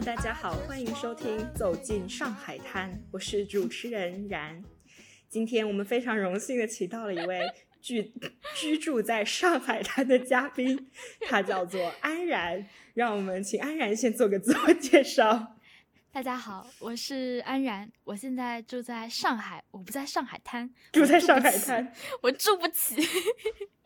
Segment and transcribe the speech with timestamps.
[0.00, 4.64] Hello，大家好，欢迎收听《走进上海滩》，我是主持人然。
[5.28, 7.40] 今天我们非常荣幸的请到了一位
[7.82, 8.10] 居
[8.56, 10.90] 居住在上海滩的嘉宾，
[11.28, 12.66] 他叫做安然。
[12.94, 15.56] 让我们请安然先做个自我介绍。
[16.10, 21.92] 大家好，我是安然，我现在住在上海，我不在上海滩，住在上海滩，
[22.22, 22.96] 我住不起。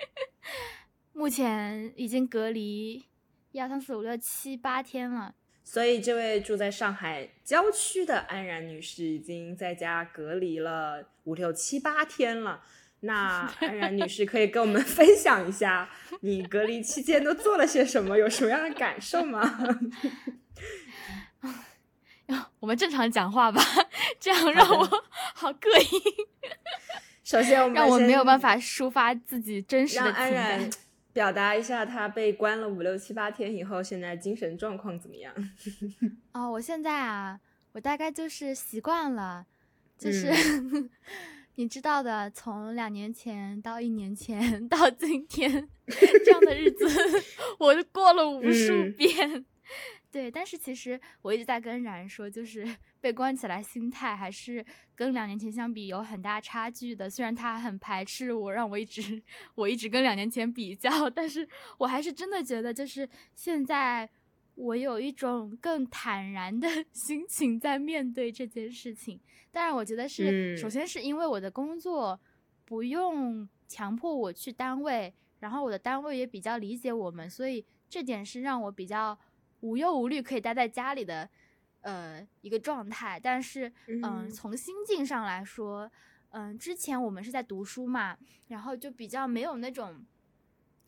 [1.13, 3.05] 目前已经隔离
[3.51, 5.35] 一二三四五六七八天了。
[5.65, 12.63] 所以，这位住在上海郊区的安然女士已经在家隔离了五六七八天了。
[13.01, 15.89] 那 安然女士可以跟我们分享一下，
[16.21, 19.43] 你隔离期间都做了些什么，有什么样的感受吗？
[22.61, 23.63] 我们正常讲话吧，
[24.21, 25.03] 这样让我
[25.35, 26.01] 好膈应。
[27.23, 30.71] 首先，我们让我没有办法抒发自己真实的情感。
[31.15, 35.33] 表达一下，他被关了五六七八天以后，现在精神状况怎么样？
[36.35, 37.41] 哦，我现在啊，
[37.73, 39.47] 我大概就是习惯了，
[39.97, 40.29] 就是
[41.55, 45.69] 你知道的，从两年前到一年前 到今天
[46.25, 46.85] 这样的日子，
[47.61, 49.47] 我过了无数遍。
[50.15, 52.65] 对，但是其实我一直在跟然说，就是
[53.03, 57.11] 被关起来，心态还是跟两年前相比有很大差距的。
[57.11, 59.21] 虽然他很排斥我，让我一直
[59.57, 61.49] 我一直跟两年前比较，但是
[61.79, 64.09] 我还是真的觉得，就是现在
[64.55, 69.19] 我有一种更坦然的 心情在面对这件事情。
[69.51, 72.21] 当然，我觉得是首先是因为我的工作
[72.65, 79.19] 不用强迫我去单位，然后我的单位也比较理解我们，所以这点是让我比较。
[79.65, 81.27] 无忧无虑可以待在家里的，
[81.81, 83.19] 呃，一个状态。
[83.19, 85.91] 但是，嗯，从心境上来说，
[86.33, 88.15] 嗯，之前我们是在读书嘛，
[88.49, 90.05] 然后就比较没有那种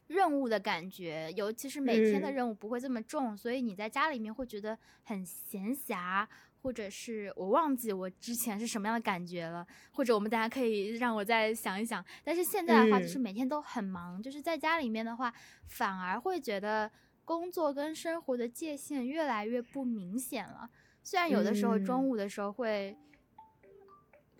[0.08, 6.26] 任务的感觉，尤其是每天的任务不会这么重，所以你在家里面会觉得很闲暇，
[6.60, 12.04] 或者是我忘记我之前是什么样的感觉了，或者我们大家可以让我再想一想。
[12.22, 15.32] 但是现在的话，就是每天都很忙，就是在家里面的话，
[15.64, 16.92] 反而会觉得。
[17.26, 20.70] 工作跟生活的界限越来越不明显了。
[21.02, 22.96] 虽然有的时候中午的时候会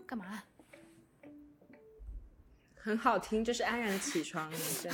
[0.07, 0.43] 干嘛？
[2.77, 4.91] 很好听，就是安然的起床铃声。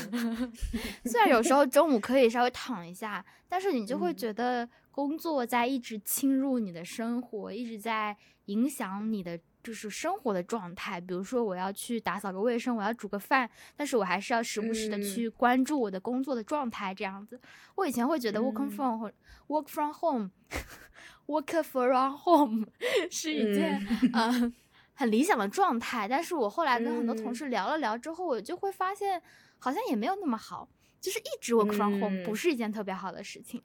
[1.04, 8.16] 虽然有时候中午可以稍微躺一下，但是你就会觉得工作在一直侵入你的生活，一直在
[8.46, 9.38] 影响你的。
[9.62, 17.40] 就是生活的状态，比如说我要去打扫个卫生，我要煮个饭，但是我还是要时不时的去关注我的工作的状态，这样子。
[17.76, 19.04] 我以前会觉得 work from
[19.46, 22.66] work from home，work from home
[23.10, 23.80] 是一件
[24.12, 24.52] 嗯
[24.94, 29.22] 很理想的状态，但是我后来跟很多同事聊了聊之后，我就会发现
[29.58, 30.68] 好像也没有那么好，
[31.00, 33.62] 就是一直 work from home 不是一件特别好的事情。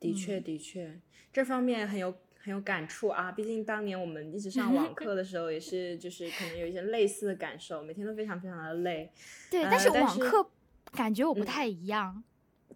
[0.00, 1.00] 的确，的确，
[1.32, 2.14] 这方面很有。
[2.44, 3.32] 很有感触啊！
[3.32, 9.10] 毕竟当年我们一直上网 课的时候，也是就是可能有一些类似的感受，每天都非常非常的累。
[9.50, 10.46] 对，但是网课
[10.92, 12.22] 感觉我不太一样。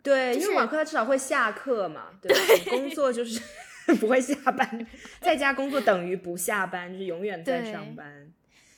[0.03, 2.33] 对，因为网课它至少会下课嘛，对
[2.65, 2.71] 吧？
[2.71, 3.39] 工作就是
[4.01, 4.87] 不会下班，
[5.21, 8.33] 在家工作等于不下班，就是永远在上班。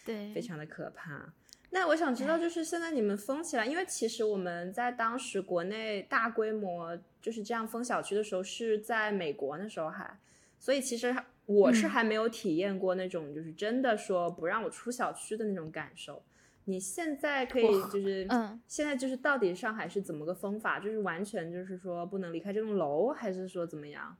[0.04, 1.32] 对，非常的可怕。
[1.70, 10.18] 那我想知道，就是现在你们封起来，因为其实我们在当时国内大规模就是这样封小区的时候，是在美国那时候还。
[10.60, 11.12] 所以其实
[11.46, 16.22] 我是还没有体验过那种就是真的说不让我出小区的那种感受。
[16.66, 20.78] 你现在可以就是，嗯，现在就是到底上海是怎么个封法？
[20.78, 24.16] 就是完全就是说不能离开这栋楼，还是说怎么样？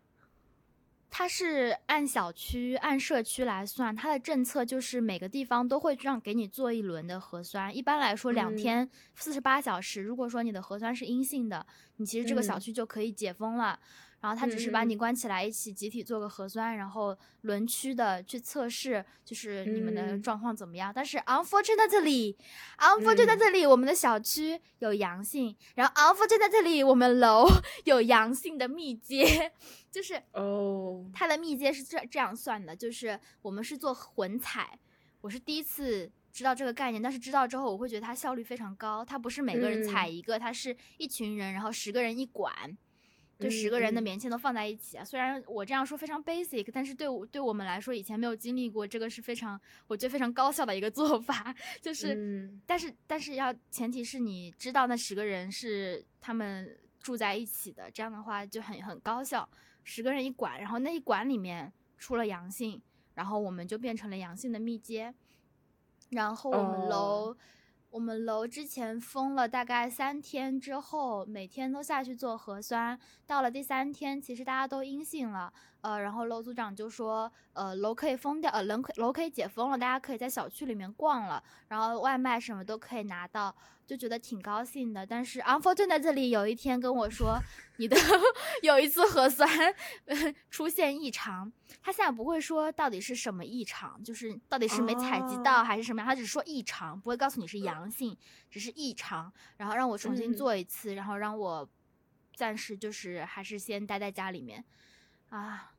[1.13, 7.77] 它是按小区、按社区来算，它的政策就是每个地方都会让给你做一轮的核酸。
[7.77, 13.79] 一般来说两天四十八小时，如果说你的核酸是阴性的，你其实这个小区就可以解封了。
[14.21, 20.93] 然后他只是把你关起来，一起集体做个核酸，然后轮区的去测试，就是你们的状况怎么样。
[20.95, 27.49] 但是 unfortunately，unfortunately，我们的小区有阳性，然后 unfortunately，我们楼
[27.85, 29.51] 有阳性的密接，
[29.91, 34.79] 就是哦，它的密接是这这样算的，就是我们是做混采，
[35.23, 42.77] 我是第一次知道这个概念，但是知道之后我会觉得它效率非常高，它不是每个人采一个，它是一群人，然后十个人一管。
[43.41, 45.05] 就十个人的棉签都放在一起啊！
[45.05, 51.55] 虽然我这样说非常 basic，但是对我对我们来说，以前没有经历过这个是非常，我觉得非常高效的一个做法。
[51.81, 59.49] 就是，但是但是要前提是你知道那十个人是他们住在一起的，这样的话就很很高效。
[59.83, 62.81] 十个人一管，然后那一管里面出了阳性，
[63.15, 65.15] 然后我们就变成了阳性的密接，
[66.11, 67.35] 然后我们楼。
[67.91, 72.97] 我们楼之前封了大概三天之后，每天都下去做核酸。
[73.27, 83.53] 到了第三天，其实大家都阴性了，呃，然后楼组长就说，呃，楼可以封掉，呃，楼可楼可以解封了，大家可以在小区里面逛了，然后外卖什么都可以拿到，
[83.91, 85.05] 就觉得挺高兴的。
[85.05, 87.37] 但是 unfortunately 在这里有一天跟我说，
[87.79, 87.97] 你的
[88.63, 89.49] 有一次核酸
[90.49, 91.53] 出现异常，
[91.83, 98.17] 他现在不会说到底是什么异常，就是到底是没采集到还是什么样，他只说异常，不会告诉你是阳性，
[98.49, 101.69] 只是异常，然后让我重新做一次，然后让我
[102.37, 104.65] 暂时就是还是先待在家里面。
[105.31, 105.73] 啊，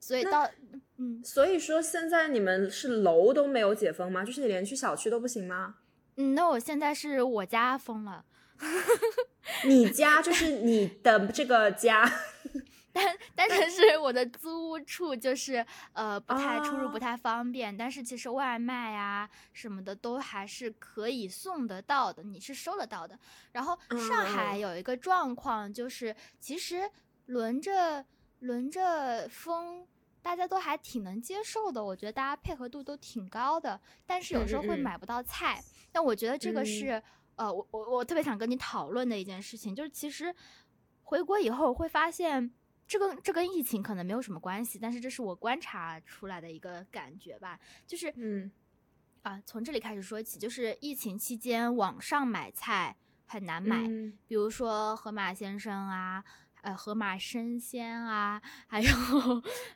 [0.00, 0.50] 所以到
[0.96, 4.24] 嗯，所以说现在你们是楼都没有解封吗？
[4.24, 5.76] 就是你连去小区都不行吗？
[6.18, 8.24] 嗯，那我现在是我家封了，
[9.64, 12.04] 你 家就是你的这个家，
[12.92, 23.16] 但但是是我的租屋处，就是呃不太出入不太方便，但是其实外卖啊什么的都还是可以送得到的，你是收得到的。
[23.52, 23.78] 然后
[24.08, 26.90] 上海有一个状况就是，其实
[27.26, 28.04] 轮着。
[28.40, 29.84] 轮着封，
[30.22, 31.84] 大家都还挺能接受的。
[31.84, 35.60] 我觉得大家配合度都挺高的，但是有时候会买不到菜。
[35.98, 37.02] 但我觉得这个是，
[37.34, 40.32] 呃，我我我特别想跟你讨论的一件事情，就是其实
[41.02, 42.52] 回国以后会发现，
[42.86, 47.58] 这个这跟疫情可能没有什么关系，但是这是我观察出来的一个感觉吧。
[47.84, 48.48] 就是，嗯，
[49.22, 52.96] 啊，从这里开始说起，就是疫情期间网上买菜
[53.26, 53.88] 很难买，
[54.28, 56.24] 比如说盒马先生啊。
[56.60, 58.90] 呃，盒马生鲜啊，还有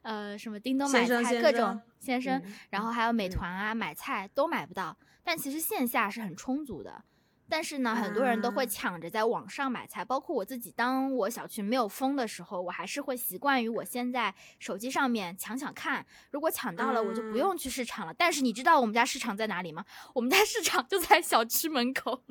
[0.03, 4.97] 呃什么叮咚买菜各种先生，然后还有美团啊，买菜都买不到。
[5.25, 7.05] 但其实线下是很充足的，
[7.49, 10.73] 但是呢，很多人都会抢着在网上买菜，包括我自己。
[10.73, 18.15] 当我小区没有封的时候，我还是会习惯于我先在手机上面抢抢看，如果抢到了，我就不用去市场了。
[18.15, 19.85] 但是你知道我们家市场在哪里吗？
[20.15, 22.23] 我们家市场就在小区门口。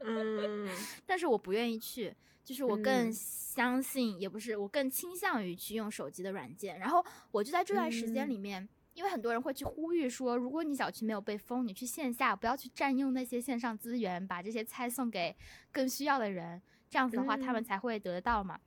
[0.00, 0.68] 嗯，
[1.06, 2.14] 但是我不愿意去。
[2.44, 6.76] 就是我更相信，也不是我更倾向于去用手机的软件。
[6.76, 15.34] 然后我就在这段时间里面，因为很多人会去呼吁说，如果你小区没有被封，你去线下不要去占用那些线上资源，把这些菜送给
[15.70, 16.60] 更需要的人，
[16.90, 18.60] 这样子的话他们才会得到嘛。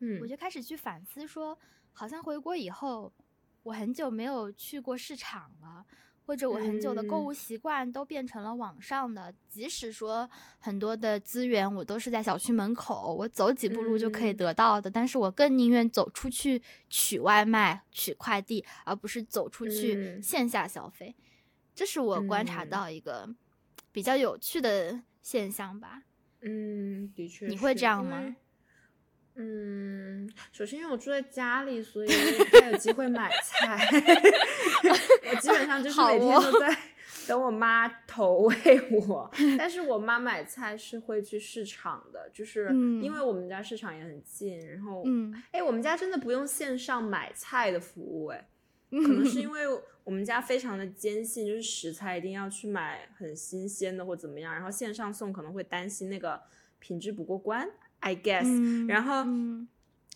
[0.00, 1.58] 嗯，我就开始去反思说，
[1.92, 3.12] 好像回国以后，
[3.62, 5.86] 我很久没有去过市场了。
[6.26, 10.28] 或者我很久的购物习惯都变成了网上的，即使说
[10.58, 21.14] 很多的资源我都是在小区门口，我走几步路就可以得到的，但是我更宁愿走出去取外卖、取快递，而不是走出去线下消费。
[21.74, 23.28] 这是我观察到一个
[23.92, 26.02] 比较有趣的现象吧。
[26.40, 28.34] 嗯，的确，你会这样吗？
[29.38, 33.86] 嗯，首先因为我住在家里，所以不太有机会买菜。
[35.30, 36.76] 我基本上就是每天都在
[37.26, 38.54] 等我妈投喂
[38.90, 39.30] 我。
[39.58, 42.70] 但是我妈买菜是会去市场的，就是
[43.02, 44.58] 因为我们家市场也很近。
[44.66, 45.04] 然后，
[45.52, 48.48] 哎，我们家真的不用线上买菜的服务，哎，
[48.90, 49.64] 可能是因为
[50.02, 56.40] 我们家非常的坚信，就是食材一定要去买很新鲜的或怎么样，然后线上送可能会担心那个
[56.78, 57.68] 品质不过关。
[58.06, 59.24] I guess，然后，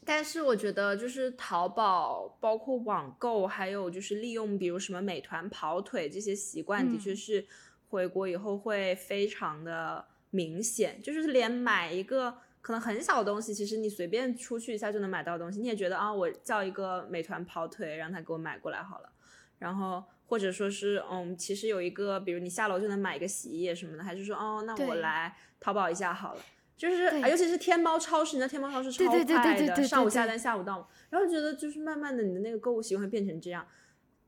[0.05, 7.45] 但是我觉得就是淘宝，包括网购，还有就是利用比如什么美团跑腿这些习惯，的确是
[7.89, 11.03] 回国以后会非常的明显。
[11.03, 19.11] 就是连买一个可能很小的东西，其实你随便出去一下就能买到东西，你也觉得啊，我叫一个美团跑腿，让他给我买过来好了。
[19.59, 26.41] 然后或者说是，嗯，其实有一个，比如你下楼就能买一个洗衣液什么的，还是说，哦，那我来淘宝一下好了。
[26.81, 29.22] 就是，尤其是天猫超市，你知道天猫超市超快
[29.67, 30.89] 的，上午下单下午到。
[31.10, 33.67] 然后觉得就是慢慢的，你的那个购物习惯会变成这样。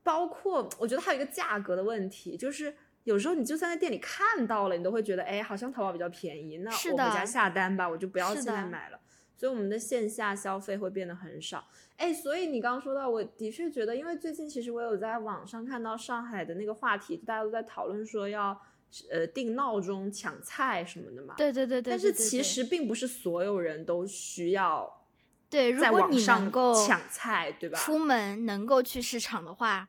[0.03, 2.71] 包括我觉得还有一个价格的问题，就是
[3.05, 8.99] 有时候你就算在店里看到了，你都会觉得，哎，好像淘宝比较便宜，那我回家下单吧，我就不要现在买了。
[9.35, 11.67] 所以我们的线下消费会变得很少。
[11.97, 18.61] 哎，所以你刚刚说到，我的确觉得，因为最近其实我有在网上看到上海的那个话题，大家都在讨论说要。
[19.09, 21.33] 呃，定闹钟抢菜什么的嘛？
[21.37, 21.91] 对对对对。
[21.91, 25.05] 但是其实并不是所有人都需要
[25.49, 27.79] 对，如果你能够抢菜，对吧？
[27.79, 29.87] 出门能够去市场的话，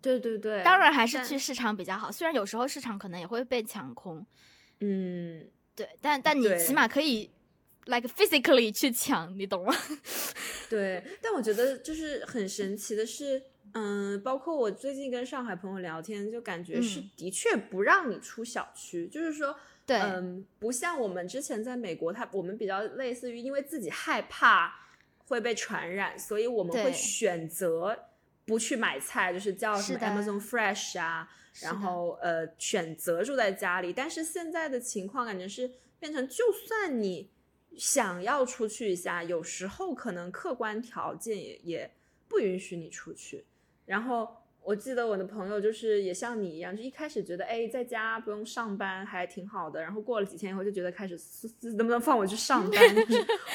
[0.00, 2.10] 对对对，当然还是去市场比较好。
[2.10, 4.24] 虽然有时候市场可能也会被抢空，
[4.80, 7.30] 嗯，对，但但你起码可以
[7.86, 9.74] like physically 去抢，你懂吗？
[10.70, 13.42] 对，但我觉得就是很神奇的是。
[13.74, 19.54] 嗯，包括我最近跟上海朋友聊天，就感觉是的确不让你出小区，就是说，
[19.86, 24.72] 对，嗯，不像我们之前在美国，他我们比较类似于因为自己害怕
[25.26, 27.98] 会被传染，所以我们会选择
[28.44, 31.28] 不去买菜，就是叫什么 Amazon Fresh 啊，
[31.62, 33.92] 然后呃选择住在家里。
[33.92, 37.30] 但是现在的情况感觉是变成，就算你
[37.76, 41.90] 想要出去一下，有时候可能客观条件也也。
[42.30, 43.42] 不允许你出去。
[43.88, 44.28] 然后
[44.62, 51.18] 我记得我的朋友就是也像你一样，就一开始觉得哎在家不用上班还挺好的，然后过了几天以后就觉得开始
[51.76, 52.80] 能不能放我去上班？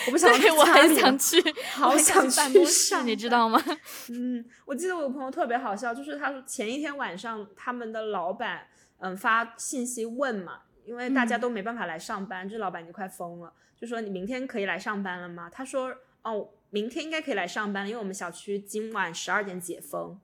[0.07, 1.39] 我不想， 我很想去，
[1.75, 3.61] 好想去办公室，你知道吗？
[4.09, 8.65] 嗯，我记得我有朋友特别好笑，就是他说前一天晚上他们的老板
[8.97, 15.47] 嗯发信息问嘛，因为大家都没办法来上班，这老板已经快疯了，就说你明天可以来上班了吗？
[15.53, 16.49] 他说哦。
[16.73, 20.19] 明天应该可以来上班了，因为我们小区今晚十二点解封。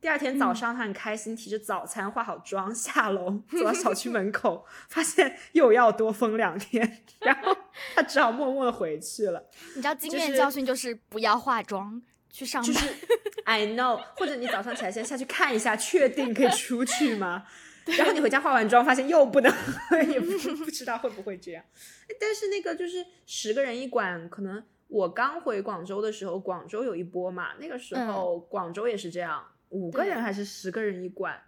[0.00, 7.56] 第二天早上，他很开心，提着早餐，化好妆下楼， 走到小区门口，发现又要多封两天， 然后
[7.94, 9.48] 他只好默默的回去了。
[9.76, 12.74] 你知道经验教训就是不要化妆去上班。
[12.74, 12.88] 就是
[13.44, 17.46] I know，或者你早上起来先下去看一下，确定可以出去吗？
[17.96, 19.54] 然后你回家化完妆，发现又不能，
[20.10, 21.64] 也不不知道会不会这样。
[22.18, 24.64] 但是那个就是十个人一馆，可能。
[24.92, 31.42] 我刚回广州的时候，广州有一波嘛，那个时候广州也是这样，五个人还是十个人一馆。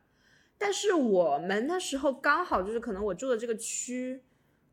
[0.56, 4.22] 但是我们那时候刚好就是可能我住的这个区，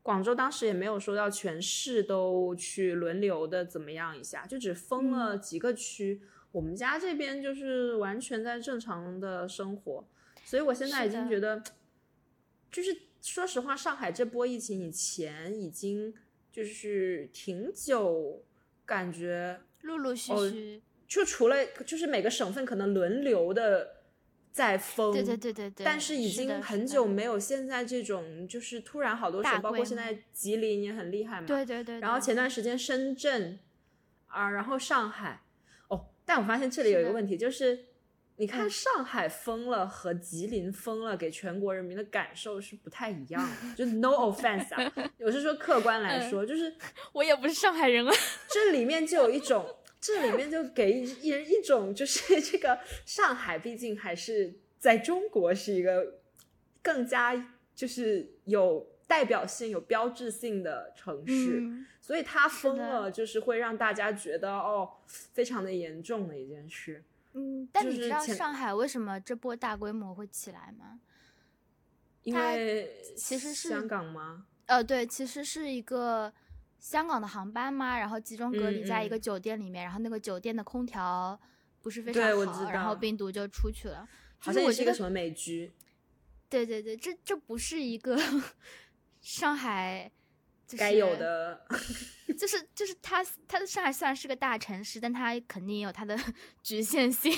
[0.02, 6.22] 广州当时也没有说要全市都去轮流的怎么样一下，就只封了几个区。
[6.50, 10.02] 我们家这边就是完全在正常的生活，
[10.46, 11.62] 所以我现在已经觉得，
[12.70, 16.14] 就是说实话，上海这波疫情以前已经
[16.50, 18.42] 就是挺久。
[18.86, 24.02] 感觉陆陆续续，就除了就是每个省份可能轮流的
[24.50, 33.58] 在封，对对对对对，但是已经很久没有现在这种就是突然好多省，包括现在吉林也很厉害嘛，对对对，然后前段时间深圳
[34.26, 35.42] 啊，然后上海，
[35.88, 37.86] 哦，但我发现这里有一个问题就是。
[38.36, 43.74] 你看上海封了和吉林封了，给全国人民的感受是不太一样的。
[43.76, 46.74] 就 no offense 啊， 我是说客观来说，就是
[47.12, 48.12] 我也不是上海人啊。
[48.50, 49.64] 这里面就有一种，
[50.00, 56.20] 这里面就给一人一种，就是 这个上海毕竟还是在中国是一个
[56.82, 61.62] 更加就是有代表性、有标志性的城市，
[62.00, 67.04] 所以它封了，就是会让大家觉得哦，非常的严重的一件事。
[67.34, 71.00] 嗯，但你知道上海为什么这波大规模会起来吗？
[72.22, 74.46] 因为其实是香港吗？
[74.66, 76.32] 呃，对，其实是一个
[76.78, 81.38] 香港的航班嘛，然后集中隔离在一个酒店里面，然后那个酒店的空调
[81.80, 84.08] 不是非常好，然后病毒就出去了。
[84.38, 85.72] 好像也是一个什么美居？
[86.48, 88.16] 对对对，这这不是一个
[89.20, 90.10] 上海。
[90.74, 91.66] 该有的，
[92.32, 96.18] 就是就是它，它的上海虽然是个大城市，但它肯定也有它的
[96.62, 97.32] 局限性。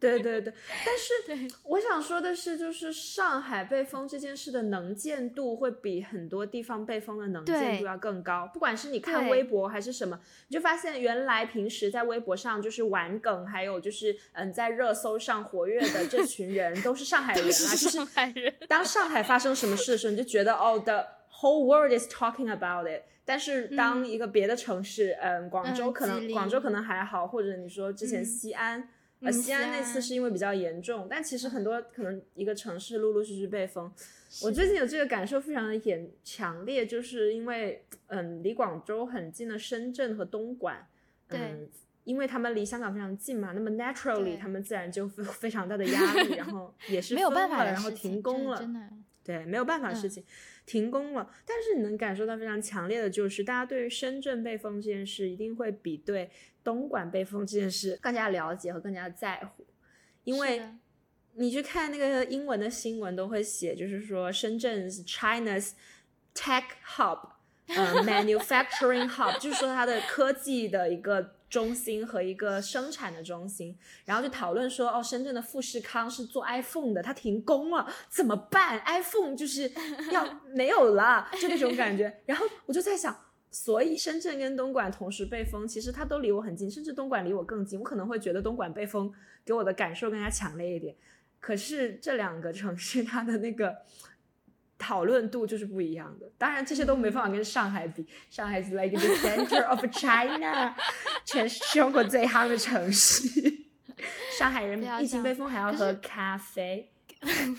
[0.00, 0.54] 对对对，
[0.86, 8.48] 但是我想说的是，就是上海被封这件事的能见度会比很多地方被封的能见度要更高。
[8.54, 18.54] 不管是你看微博还是什么，你就发现原来平时在微博上就是玩梗，还有就是嗯在热搜上活跃的这群人都是上海人啊，就是上海人。
[18.68, 21.17] 当上海发生什么事的时候，你就觉得哦的。
[21.40, 23.02] Whole world is talking about it。
[23.24, 28.88] 但是当一个别的城市，嗯，广州可能广州可能还好，或者你说之前西安，
[29.20, 33.92] 呃，西安那次是因为比较严重，但其实很多可能一个城市陆陆续续被封。
[34.42, 40.86] 我最近有这个感受非常的严强烈，就是因为嗯，离广州很近的深圳和东莞，
[41.28, 41.68] 嗯，
[42.04, 45.06] 因为他们离香港非常近嘛，那么 naturally 他们自然就
[45.38, 48.58] 非常大的压力，然后也是没有办法，然后停工了，
[49.22, 50.24] 对，没有办法的事情。
[50.68, 56.30] 停工了，但是你能感受到非常强烈的，就是大家对于深圳被封这件事，一定会比对
[56.62, 59.66] 东莞被封这件事更加了解和更加在乎。
[60.24, 60.62] 因为
[61.34, 65.72] 你去看那个英文的新闻，都会写，就是说深圳是 China's
[66.34, 67.30] tech hub，
[67.68, 71.37] 呃， manufacturing hub，就是说它的科技的一个。
[71.48, 79.70] 中心和一个生产的中心，然后就讨论说，哦，深圳的富士康是做 iPhone 的，它停工了，怎么办？iPhone 就是
[80.12, 82.20] 要没有了，就那种感觉。
[82.26, 83.16] 然后我就在想，
[83.50, 89.12] 所以深圳跟东莞同时被封，其实它都离我很近，甚至东莞离我更近，我可能会觉得东莞被封
[89.44, 90.94] 给我的感受更加强烈一点。
[91.40, 93.74] 可是这两个城市，它的那个。
[94.78, 98.06] 讨论度就是不一样的，当然这些都没办法跟上海比。
[98.30, 100.74] 上海是 like the center of China，
[101.26, 103.28] 全中国最夯的城市。
[104.38, 106.92] 上海人疫情被封还要喝咖啡。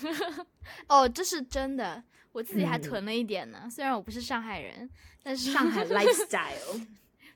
[0.88, 3.68] 哦，这是真的，我自己还囤了一点呢。
[3.70, 4.90] 虽然我不是上海人，
[5.22, 6.88] 但是上海 lifestyle，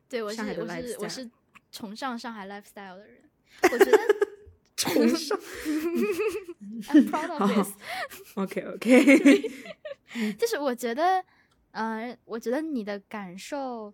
[0.07, 1.29] 对我是我是我是
[1.71, 3.21] 崇尚上海 lifestyle 的人。
[3.63, 3.99] 我觉得。
[4.83, 5.37] 崇尚，
[6.89, 7.73] I'm proud of this.
[8.35, 9.51] OK OK，
[10.37, 11.23] 就是我觉得，
[11.71, 13.93] 嗯，我觉得你的感受，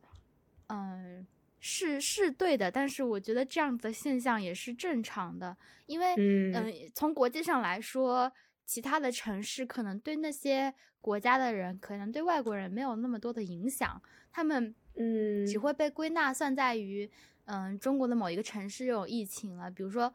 [0.67, 1.25] 嗯，
[1.59, 5.55] 是是对的，但是我觉得这样子的现象也是正常的，
[5.85, 8.31] 因为嗯，从国际上来说，
[8.65, 15.45] 其他的城市可能对那些国家的人，可能对外国人没有那么多的影响，他们嗯。
[15.45, 17.09] 只会被归纳算在于
[17.45, 20.13] 嗯中国的某一个城市有疫情了，比如说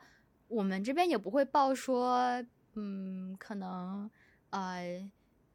[0.48, 4.10] 我们这边也不会报说嗯可能
[4.50, 5.10] 呃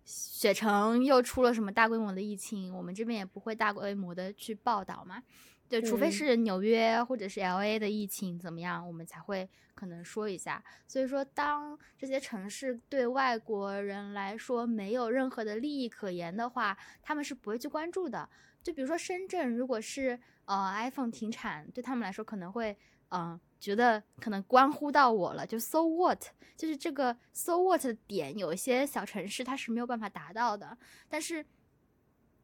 [0.05, 5.21] 雪城又出了什么大规模的疫情，我们这边也不会大规模的去报道嘛。
[5.67, 10.63] 对，除非是纽约或者是 L A 的疫情怎么样，我们才会可能说一下。
[10.87, 18.27] 所以说，当这些城市对外国人来说没有任何的利益可言的话，他们是不会去关注的。
[18.63, 22.75] 就比如说深圳，如果是呃 iPhone 停产，对他们来说可能会
[23.09, 26.23] 嗯觉得可能关乎到我了，就 So what？
[26.55, 30.77] 就是这个 So what 的点，有一些小城市它是没有办法达到的。
[31.07, 31.45] 但是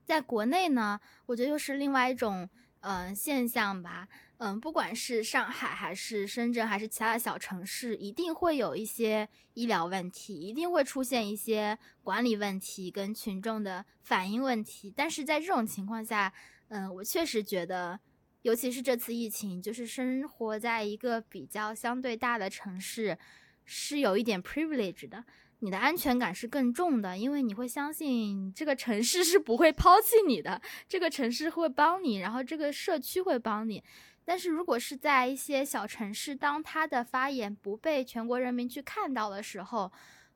[0.05, 2.49] 在国内呢，我觉得又是另外一种。
[2.87, 4.07] 嗯，现象吧，
[4.37, 14.93] 嗯，不管是上海还是深圳还是其他的小城市，一定会有一些医疗问题，一定会出现一些管理问题跟群众的反应问题。
[14.95, 16.31] 但是在这种情况下，
[16.67, 17.99] 嗯，我确实觉得，
[18.45, 23.17] 尤其是这次疫情，就是生活在一个比较相对大的城市，
[23.63, 25.25] 是有一点 privilege 的。
[25.61, 33.83] 你的安全感是更重的，因为你会相信这个城市是不会抛弃你的，这个城市会帮你，然后这个社区会帮你。
[34.23, 39.91] 但是如果是在一些小城市，当他的发言不被全国人民去看到的时候，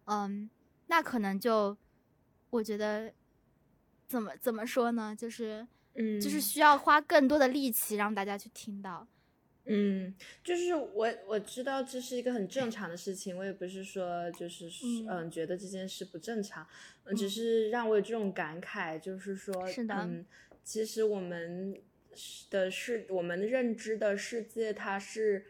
[0.05, 0.49] 嗯，
[0.87, 1.77] 那可能就，
[2.49, 3.13] 我觉得，
[4.07, 5.15] 怎么怎么说呢？
[5.15, 5.67] 就是，
[6.01, 9.05] 嗯，就是需要花更多的力气让大家去听到。
[9.65, 14.67] 嗯，就是我我知道这是一个很正常的事情，我也不是说就是
[15.07, 16.65] 嗯觉得这件事不正常，
[17.03, 20.25] 嗯，只是让我有这种感慨，就是说，是的，嗯，
[20.63, 21.75] 其实我们
[22.49, 25.45] 的世我们认知的世界它是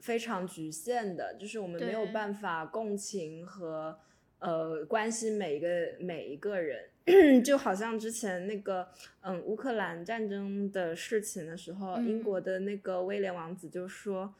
[0.00, 3.98] 非常局限的，就是我们没有办法共情和
[4.40, 5.68] 呃关心每一个
[6.00, 6.90] 每一个人。
[7.44, 8.88] 就好像之前那个，
[9.20, 14.34] 嗯，乌克兰战争的事情的时候，英国的那个威廉王子就说，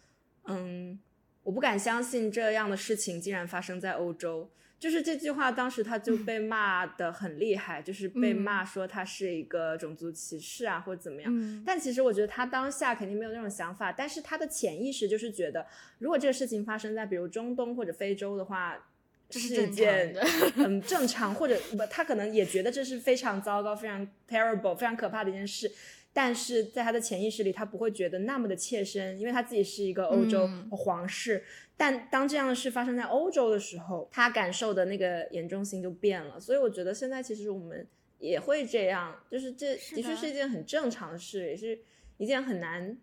[0.46, 0.98] 嗯，
[1.44, 4.50] 我不敢相信这样的事情竟然发生在欧洲。
[4.80, 11.62] 就是这句话，当时他就被骂的很厉害，就是被骂说他是一个种族歧视啊，或者怎么样。
[11.64, 15.64] 但其实我觉得他当下肯定没有那种想法，但是他的潜意识就是觉得，
[16.00, 18.84] 如果这个事情发生在比如中东或者非洲的话。
[19.28, 20.14] 这是一件
[20.54, 25.70] 很 正常，或者不，他可能也觉得这是非常糟糕、非常 terrible、非常可怕的一件事，
[26.12, 31.44] 但是在他的潜意识里，他不会觉得那么的切身，因为他自己是一个欧洲皇室。
[31.76, 36.40] 但当这样的事发生在欧洲的时候，他感受的那个严重性就变了。
[36.40, 37.86] 所以我觉得现在其实我们
[38.18, 41.78] 也会这样，就是这的确是一件很正常的事，也是
[42.16, 42.96] 一件很难、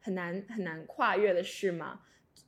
[0.00, 2.00] 很难、很难跨越的事嘛。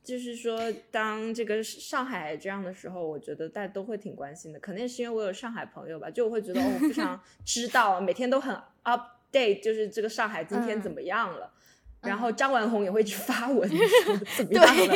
[0.09, 4.59] 就是说，当这个上海这样的时候，我觉得大家都会挺关心的。
[4.59, 11.53] 肯定是因为我有上海朋友吧，就我会觉得我非 常知道，每天都很 update，就是这个上海今天怎么样了。
[12.01, 14.95] 然后张文宏也会去发文 说怎么样了。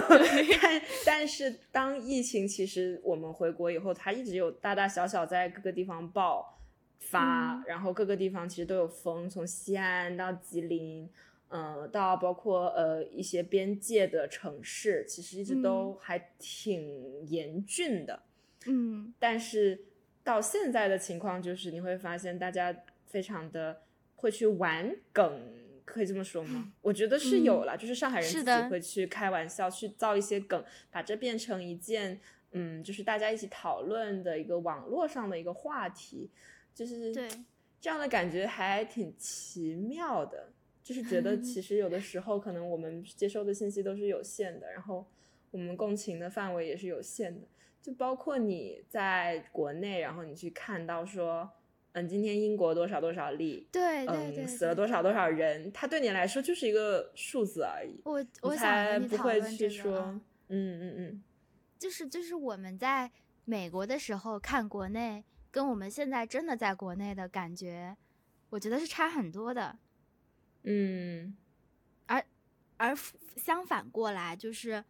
[0.62, 6.58] 但但是当疫情其实我们回国以后，他一直有大大小小在各个地方爆
[7.00, 11.06] 发，然后各个地方其实都有封，从西安到吉林。
[11.50, 18.22] 嗯，到包括呃一些边界的城市，其实一直都还挺严峻的。
[18.66, 19.80] 嗯，但是
[20.22, 22.74] 到现在的情况就是，你会发现大家
[23.06, 23.82] 非常的
[24.16, 25.40] 会去玩梗，
[25.86, 26.70] 可以这么说吗？
[26.82, 36.30] 我觉得是有了，就是上海人自己会去开玩笑，去造一些梗，把这变成一件嗯，就是大家一起讨论的一个网络上的一个话题，
[36.74, 37.26] 就是对
[37.80, 40.50] 这样的感觉还挺奇妙的。
[40.88, 45.06] 就是觉得， 其实有的时候可能我们接收的信息都是有限的，然后
[45.50, 47.46] 我们共情的范围也是有限的。
[47.82, 51.50] 就包括你在国内，然后你去看到说，
[51.92, 58.00] 嗯，今天英国多少多少例，对对对，死了多少多少人，它对你来说就是一个数字而已。
[58.04, 61.22] 我我才不会去说，嗯嗯嗯，
[61.78, 63.10] 就是就是我们在
[63.44, 67.94] 美国的时候看国内，跟我们现在真的在国内的感觉，
[68.48, 69.78] 我觉得是差很多的。
[70.70, 71.34] 嗯，
[72.04, 72.22] 而
[72.76, 72.94] 而
[73.36, 74.84] 相反过来，就是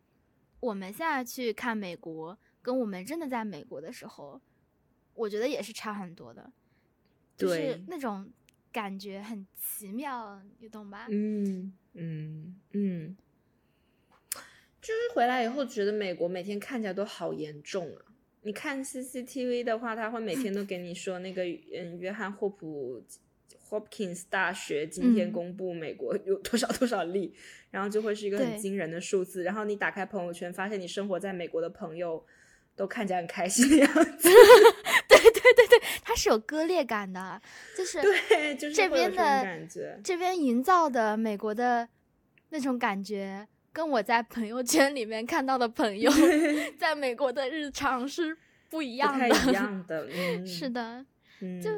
[0.58, 4.40] 我们现在去看美国，跟我们真的在美国的时候，
[5.14, 6.50] 我觉得也是差很多的，
[7.36, 8.28] 就是那种
[8.72, 11.06] 感觉很奇妙，你懂吧？
[11.10, 13.16] 嗯嗯嗯，
[14.82, 18.02] 就是回来以后觉得美国每天看起来都好严重啊！
[18.42, 23.00] 你看 CCTV 的话，他会每天都给你说那个嗯，约翰霍普。
[23.68, 27.34] Hopkins 大学今天嗯公布美国有多少多少例，
[27.70, 29.42] 然后就会是一个很惊人的数字。
[29.42, 32.24] 然后你打开朋友圈，发现你生活在美国的朋友
[32.74, 34.28] 都看起来很开心的样子。
[35.08, 37.40] 对对对对，它是有割裂感的，
[37.76, 40.00] 就是对，就是这边的感觉。
[40.04, 41.88] 这边营造的美国的
[42.50, 46.10] 那种感觉，跟我在朋友圈里面看到的朋友
[46.78, 48.36] 在美国的日常是
[48.70, 49.28] 不一样的。
[49.28, 51.04] 太一样的， 嗯，是，的，
[51.40, 51.70] 嗯，就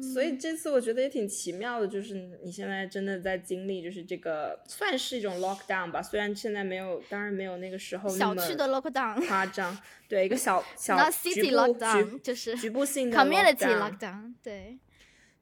[0.00, 0.38] 所以嗯。
[0.38, 9.76] 这次我觉得也挺奇妙的，就是你现在真的在经历，就是这个算是一种 lockdown 吧，虽然现在没有，当然没有那个时候那么小区的 lockdown，夸张，
[10.08, 14.78] 对，一个小 小那局 city 部 lockdown 局就是局部性的 community lockdown 对，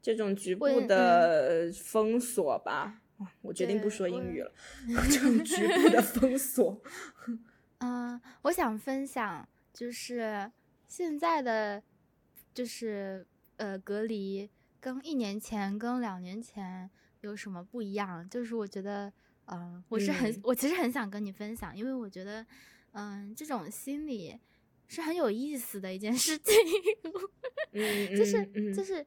[0.01, 3.01] 这种局部的封锁吧。
[3.19, 4.53] 哇我决定不说英语了，
[5.09, 6.83] 这种局部的封锁，
[7.79, 10.51] 嗯，我想分享就是
[10.88, 11.81] 现在的
[12.53, 13.25] 就是
[13.57, 14.49] 呃隔离
[14.81, 16.90] 跟一年前跟两年前
[17.21, 18.29] 有什么不一样？
[18.29, 19.12] 就是我觉得，
[19.47, 22.45] 嗯、我是很、嗯我其实很想跟你分享，因为我觉得，
[22.93, 24.38] 嗯、这种心理
[24.87, 26.55] 是很有意思的一件事情。
[27.73, 29.05] 嗯，就是就是，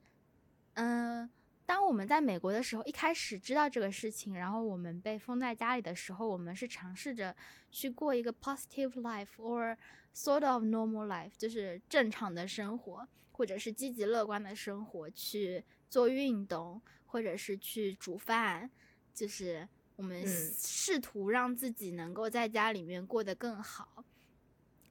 [0.74, 1.30] 嗯、
[1.66, 7.36] 当我们在美国的时候，一开始知道这个事情，然后我们被封在家里的时候，我们是尝试着
[7.72, 9.78] 去过一个 positive life or
[10.14, 18.68] sort of normal life，就是正常的生活，或者是积极乐观的生活，去做运动，或者是去煮饭，
[19.14, 24.04] 就是我们嗯试图让自己能够在家里面过得更好。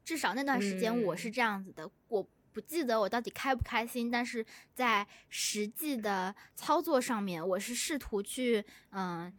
[0.05, 9.01] 至少那段时间我是嗯这样子的，我不记得我到底开不开心，但是在实际的操作上面，我是试图去，嗯。
[9.19, 9.33] 呃，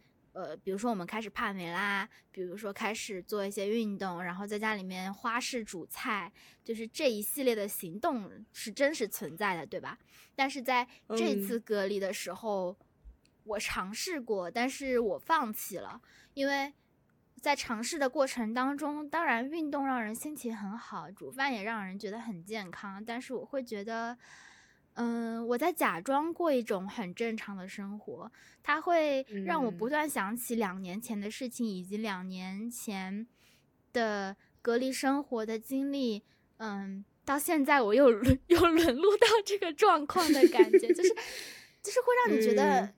[0.62, 9.98] 比如说我们开始帕梅拉，比如说开始做一些运动，然后在家里面花式煮菜，就是这一系列的行动是真实存在的，对吧？
[10.36, 10.86] 但是在
[11.16, 12.76] 这嗯次隔离的时候，
[13.44, 16.00] 我尝试过，但是我放弃了，
[16.34, 16.72] 因为
[17.40, 24.16] 在尝试的过程当中，当然运动让人心情很好，煮饭也让人觉得很健康，但是我会觉得，
[25.00, 28.30] 嗯，我在假装过一种很正常的生活，
[28.64, 29.90] 它会让我不嗯。
[29.90, 33.24] 断想起两年前的事情，以及两年前
[33.92, 36.24] 的隔离生活的经历，
[36.56, 37.04] 嗯。
[37.24, 41.14] 到现在，我又沦又沦落到这个状况的感觉，就是，
[41.82, 42.94] 就是会让你觉得嗯。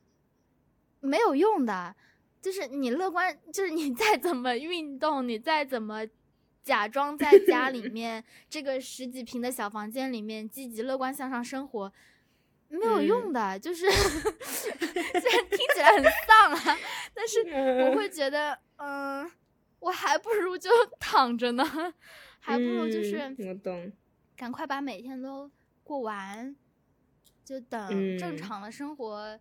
[1.01, 1.95] 没有用的，
[2.41, 6.07] 就是你乐观，就是你再怎么运动，你再怎么
[6.63, 11.93] 假装在家里 面这个十几平的小房间里面积极乐观向上生活，
[12.69, 13.59] 没有用的。
[13.59, 13.91] 就是
[14.43, 16.79] 虽然听起来很丧啊，
[17.15, 17.41] 但是
[17.85, 19.31] 我会觉得，嗯、
[19.81, 20.71] 我还不如就
[21.01, 21.65] 躺着呢，
[22.39, 23.93] 还不如就是嗯我懂，
[24.37, 25.51] 赶快把每天都
[25.83, 26.55] 过完，
[27.45, 29.39] 就等正嗯常的生活，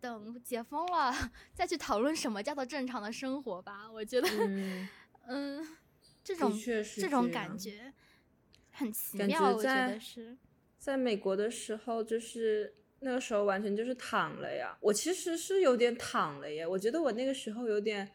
[0.00, 1.12] 等解封了
[1.54, 3.90] 再去讨论什么叫做正常的生活吧。
[3.90, 4.88] 我觉得，嗯，
[5.26, 5.68] 嗯，
[6.28, 7.90] 这种确是这种感觉
[8.70, 10.36] 很奇感妙，我觉觉在得是。
[10.78, 14.76] 在美国的时候，就是那个时候完全就是躺了呀。
[14.82, 18.10] 我其实是有点躺了耶，我觉得我那个时候有点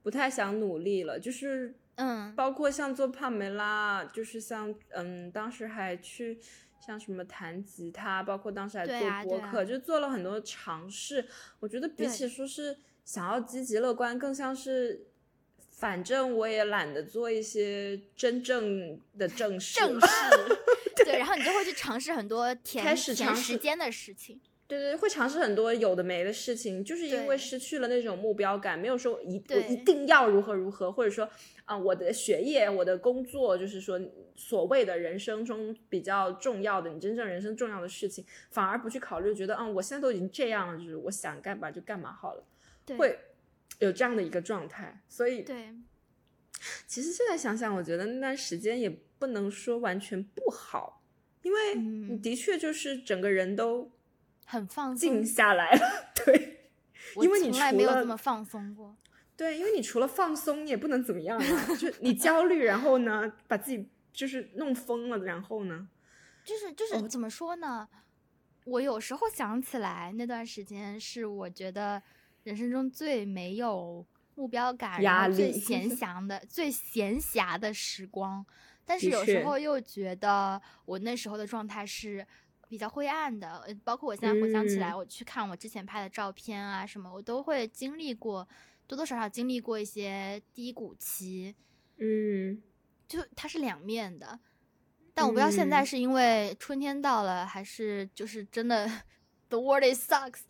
[0.00, 6.38] 不太想努力了，就是嗯包括像做帕梅拉，就是像嗯，当时还去
[6.80, 11.26] 像什么弹吉他，包括当时还做播客，啊啊就做了很多尝试。
[11.58, 15.05] 我觉得比起说是想要积极乐观，更像是。
[15.76, 20.08] 反正我也懒得做一些真正的正事，正事，
[21.04, 24.40] 对，然后你就会去尝试很多填开始填尝试时间的事情。
[24.68, 31.28] 对对，会尝试很多有的没的事情，就是因为失去了那种目标感，没有说一我一定要如何如何，或者说
[31.66, 34.00] 啊、我的学业、我的工作，就是说
[34.34, 42.42] 所谓的人生中比较重要的，你真正人生重要的事情，反而不去考虑，觉得嗯，我现在都已经这样了，就是我想干嘛就干嘛好了，
[42.98, 43.16] 会
[43.78, 45.02] 有这样的一个状态。
[45.08, 45.74] 所以对，
[46.86, 51.02] 其实现在想想，我觉得那段时间也不能说完全不好，
[51.42, 53.90] 因为你嗯的确就是整个人都
[54.44, 55.24] 很放静。
[55.24, 55.80] 下来了，
[56.24, 56.52] 对。
[57.16, 58.94] 因为你从来没有这么放松过。
[59.36, 61.74] 对，因为你除了放松，你也不能怎么样啊。
[61.76, 65.88] 就你焦虑，然后呢，把自己就是弄疯了，然后呢，
[66.44, 67.88] 就是就是哦怎么说呢？
[68.64, 72.02] 我有时候想起来那段时间是我觉得
[72.46, 74.06] 人生中最没有
[74.36, 78.46] 目标感、压然后最闲 暇的、最闲暇的时光。
[78.84, 82.24] 但是有时候又觉得我那时候的状态是
[82.68, 88.46] 比较灰暗的，呃包括我现在回想起来，嗯我去看我之前拍的照片啊什么，我都会经历过，
[88.86, 91.56] 多多少少经历过一些低谷期。
[91.98, 92.62] 嗯，
[93.08, 94.38] 就它是两面的，
[95.12, 98.86] 但我不知道现在嗯是因为春天到了，还是就是真的
[99.48, 100.42] the world is sucks，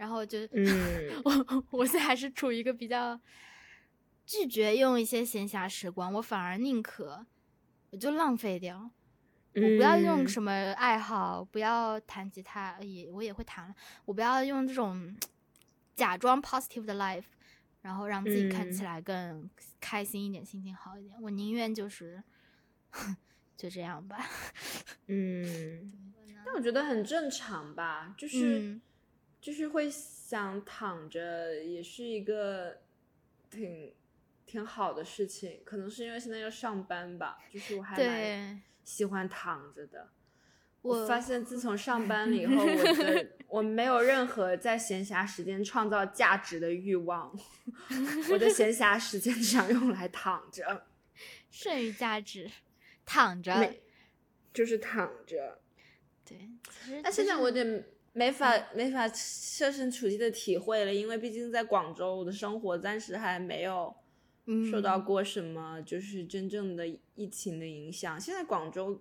[0.00, 3.20] 然后就嗯 我我现在还是处于一个比较
[4.24, 7.26] 拒绝用一些闲暇时光，我反而宁可
[7.90, 8.90] 我就浪费掉。
[9.54, 13.74] 我不要用嗯什么爱好，不要弹吉他，也我也会弹。
[14.06, 15.14] 我不要用这种
[15.94, 17.24] 假装 positive 的 life，
[17.82, 21.20] 然后让自己看起嗯来更开心一点，心情好一点。
[21.20, 22.22] 我宁愿就是
[23.54, 24.16] 就这样吧。
[25.08, 25.92] 嗯，
[26.46, 28.80] 但我觉得很正常吧，就是、嗯
[29.40, 32.78] 就是会想躺着，也是一个
[33.50, 33.94] 挺
[34.46, 35.60] 挺好的事情。
[35.64, 40.10] 可能是因为现在要上班吧，就是我还蛮，喜欢躺着的。
[40.82, 42.64] 我发现自从上班了以后，我
[43.04, 47.38] 的我没有任何在闲暇时间创造价值的欲望，
[48.30, 50.86] 我的闲暇时间只想用来躺着，
[51.50, 52.50] 剩余价值
[53.04, 53.74] 躺着。
[54.52, 55.60] 就是躺着。
[56.24, 63.94] 对，其实但现在我有点没法没法设身处地的体会了，因为毕竟在广州，我的生活暂时还没有
[64.70, 68.20] 受到嗯过什么就是真正的疫情的影响。
[68.20, 69.00] 现在广州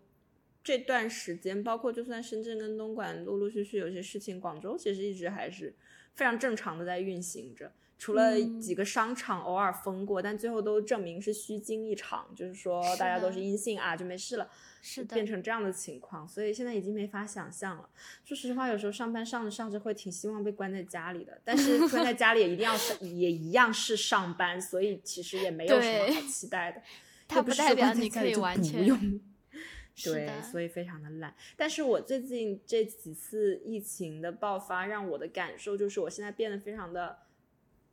[0.63, 5.73] 这段时间，包括就算深圳跟东莞陆陆续续有些事情，广州其实一直还是
[6.13, 7.71] 非常正常的在运行着。
[7.99, 14.49] 除了嗯几个商场偶尔封过，但最后都证明是虚惊一场，就是说大家都是阴性啊，就没事了。
[14.81, 17.89] 是的变，成这样的情况，所以现在已经没法想象了。
[18.23, 26.81] 说实话，有时候上班上着上着会挺希望被关在家里的，但是 关在家里也一定要是也一样是上班，所以其实也没有什么好期待的。
[27.27, 28.97] 它不代表你可以不完全用。
[30.01, 31.35] 对，所以非常的懒。
[31.57, 37.17] 但是我最近这几次疫情的爆发，让我的感受就是，我现在变得非常的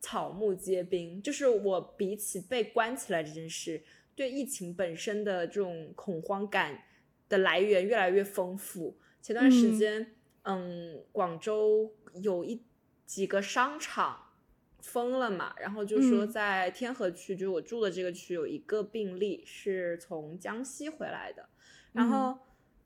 [0.00, 1.20] 草木皆兵。
[1.22, 3.82] 就是我比起被关起来这件事，
[4.14, 6.82] 对疫情本身的这种恐慌感
[7.28, 8.96] 的来源越来越丰富。
[9.20, 12.62] 前段时嗯间，嗯广州有一
[13.04, 14.32] 几个商场
[14.80, 21.48] 封了嘛，然后就说嗯在天河区，就是我住的这个区有一个病例是从江西回来的，
[21.92, 22.38] 然嗯后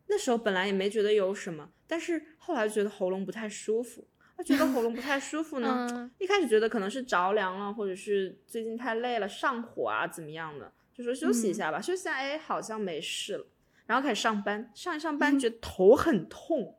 [0.06, 4.06] 那时候本来也没觉得有什么，但是后来觉得喉咙不太舒服。
[4.40, 13.46] 我觉得喉咙不太舒服呢， 嗯一开始觉得可能是着凉了，或者是最近太累了上火啊怎么样的，就说休息一嗯下吧，休息一下，哎，好像没事了。
[13.84, 16.74] 然后开始上班，上一上班觉得头很痛，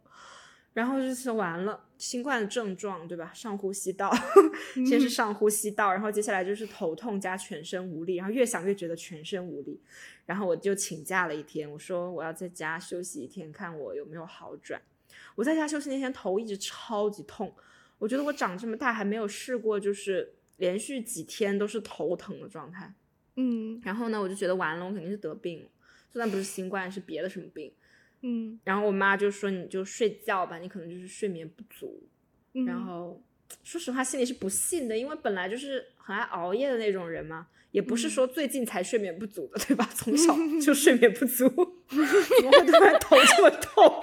[0.74, 3.32] 然后就是完了新冠的症状，对吧？
[3.32, 4.12] 上呼吸道，
[4.90, 9.80] 先是上呼吸道，然后接下来就是头痛加全身无力，然后越想越觉得全身无力，
[10.26, 14.82] 然后我就请假了一天，我说我要在家休息一天，看我有没有好转。
[15.42, 17.52] 我在家休息那天头一直超级痛，
[17.98, 22.94] 我觉得我长这么大还没有试过，就是连续几天都是头疼的状态。
[23.38, 25.70] 嗯然后呢，我就觉得完了，我肯定是得病了，
[26.14, 27.74] 就算不是新冠，是别的什么病。
[28.22, 32.08] 嗯然后我妈就说你就睡觉吧，你可能就是睡眠不足。
[32.54, 33.20] 嗯，然后
[33.64, 39.90] 说实话，心里是不信的，因为本来就是很爱熬夜的那种人嘛，也不是嗯说最近才睡眠不足的，对吧？
[39.96, 41.50] 从小 就睡眠不足，
[41.90, 44.02] 怎么会突然头这么痛？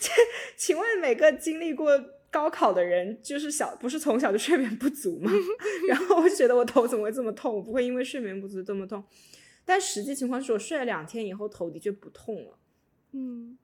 [0.00, 0.10] 这
[0.56, 1.90] 请问每个经历过
[2.30, 5.32] 高考的人，就是小不是从小就睡眠不足吗？
[5.88, 7.54] 然后我就觉得我头怎么会这么痛？
[7.54, 9.02] 我不会因为睡眠不足这么痛，
[9.64, 12.58] 但实际情况是我睡了两天以后头的确不痛了。
[13.12, 13.56] 嗯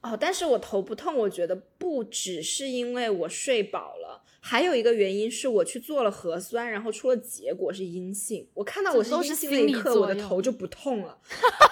[0.00, 8.48] 哦，但是我头不痛，我觉得不只是因为我睡饱了，还有一个原因是我去做了核酸，然后出了结果是阴性。
[8.54, 11.20] 我看到我是阴性那一刻，我的头就不痛了。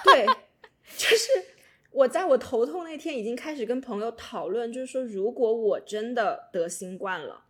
[0.05, 0.25] 对，
[0.97, 1.27] 就是
[1.93, 7.45] 我在我头痛那天已经开始跟朋友讨论，就是说如果我真的得新冠了，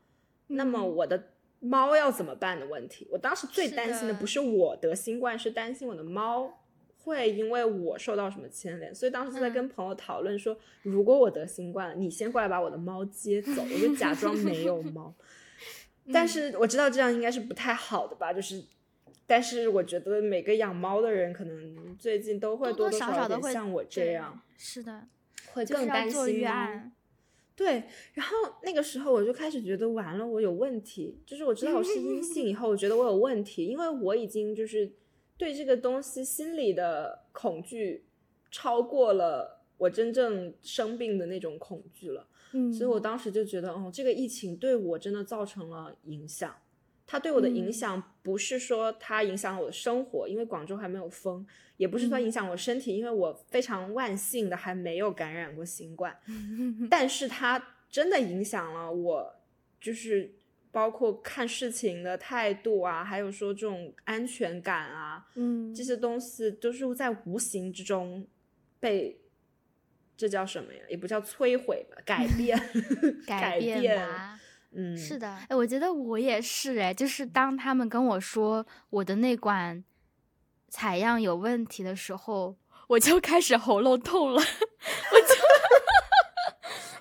[0.46, 1.28] 那么嗯我的
[1.60, 3.06] 猫要怎么办的问题。
[3.10, 6.58] 我当时最担心的的不是我得新冠，是担心我的猫
[7.04, 8.94] 会因为我受到什么牵连。
[8.94, 15.14] 所以当时就在嗯跟朋友讨论说，如果我得新冠了，你先过来把我的猫接走，我就假装没有猫。
[16.12, 18.64] 但嗯是我知道这样应该是不太好的吧，就是。
[19.30, 25.06] 但是我觉得每个养猫的人可能最近都会多多多少有少少都会点像我这样，是的，
[25.52, 26.44] 会更担心。
[27.54, 31.16] 对，然后那个时候我就开始觉得完了，我有问题。
[31.24, 34.90] 就是我知道我是阴性以后，我觉得我有问题，因为我已经就是
[35.36, 38.06] 对这个东西心里的恐惧
[38.50, 42.26] 超过了我真正生病的那种恐惧了。
[42.52, 46.52] 嗯，所以我当时就觉得，哦，这个疫情对我真的造成了影响。
[47.10, 51.44] 它对我的影嗯响不是说它影响了我的生活，因为广州还没有封，
[51.76, 56.16] 也不是说嗯影响我身体，因为我非常万幸的还没有感染过新冠。
[56.88, 59.34] 但是它真的影响了我，
[59.80, 60.32] 就是
[60.70, 68.24] 包括看事情的态度啊，还有说这种安全感啊，嗯这些东西都是在无形之中
[68.78, 69.20] 被
[70.16, 70.80] 这叫什么呀？
[70.88, 72.56] 也不叫摧毁吧，改变，
[73.26, 74.39] 改变吧。
[74.72, 79.82] 嗯，是的，哎，我觉得我也是，哎，就是当他们跟我说我的那管
[80.68, 82.56] 采样有问题的时候，
[82.86, 85.34] 我就开始喉咙痛了，我就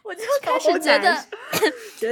[0.10, 1.14] 我就 开始觉得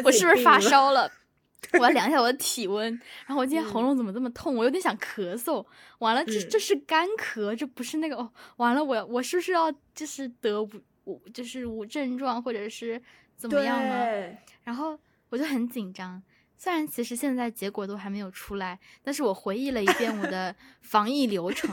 [0.04, 1.12] 我是不是发烧了？
[1.74, 2.88] 我要量一下我的体温。
[3.26, 4.56] 然后我今天喉咙怎么这么痛？
[4.56, 5.66] 我有点想咳嗽。
[5.98, 8.32] 完了，这这是干咳，这不是那个哦。
[8.58, 10.62] 完了，我我是不是要就是得
[11.06, 13.02] 无就是无症状或者是
[13.36, 14.38] 怎么样呢？
[14.64, 14.98] 然后。
[15.30, 16.22] 我就很紧张，
[16.58, 21.70] 虽然其实现在结果都还没有出来，但是我回忆了一遍我的 防疫流程，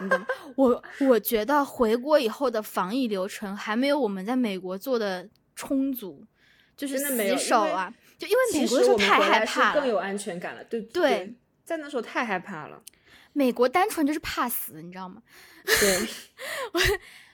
[0.00, 0.26] 你懂吗？
[0.56, 6.24] 我我觉得回国以后的防疫流程还没有我们在美国做的充足，
[6.76, 12.82] 就是洗手啊，就因为美国的时候太害怕了，更有安全感了，对对，在那时候太害怕了，
[13.32, 15.22] 美国单纯就是怕死，你知道吗？
[15.64, 16.08] 对，
[16.72, 16.80] 我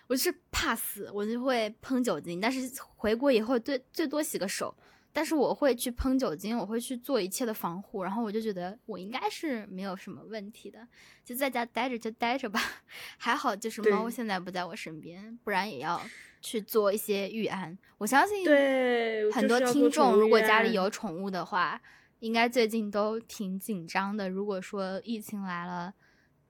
[0.08, 4.74] 我是怕死，我就会喷酒精，但是回国以后最最多洗个手。
[5.18, 10.86] 但是我会去喷酒精，我会去做一切的防护，然后我就觉得我应该是没有什么问题的，
[11.24, 12.60] 就在家待着就待着吧。
[13.18, 16.00] 还好就是猫现在不在我身边，不然也要
[16.40, 17.76] 去做一些预案。
[17.98, 21.82] 我相信对很多听众，如果家里有宠物的话，
[22.20, 24.30] 应该最近都挺紧张的。
[24.30, 25.92] 如果说疫情来了，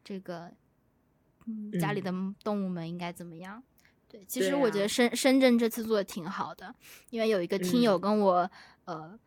[0.05, 0.53] 这个
[1.47, 2.13] 嗯家里的
[2.45, 3.63] 动物们应该怎么样？
[4.09, 6.75] 对，其实我觉得深深圳这次做的挺好的，
[7.11, 8.51] 因为有一个听友跟我
[8.87, 9.19] 呃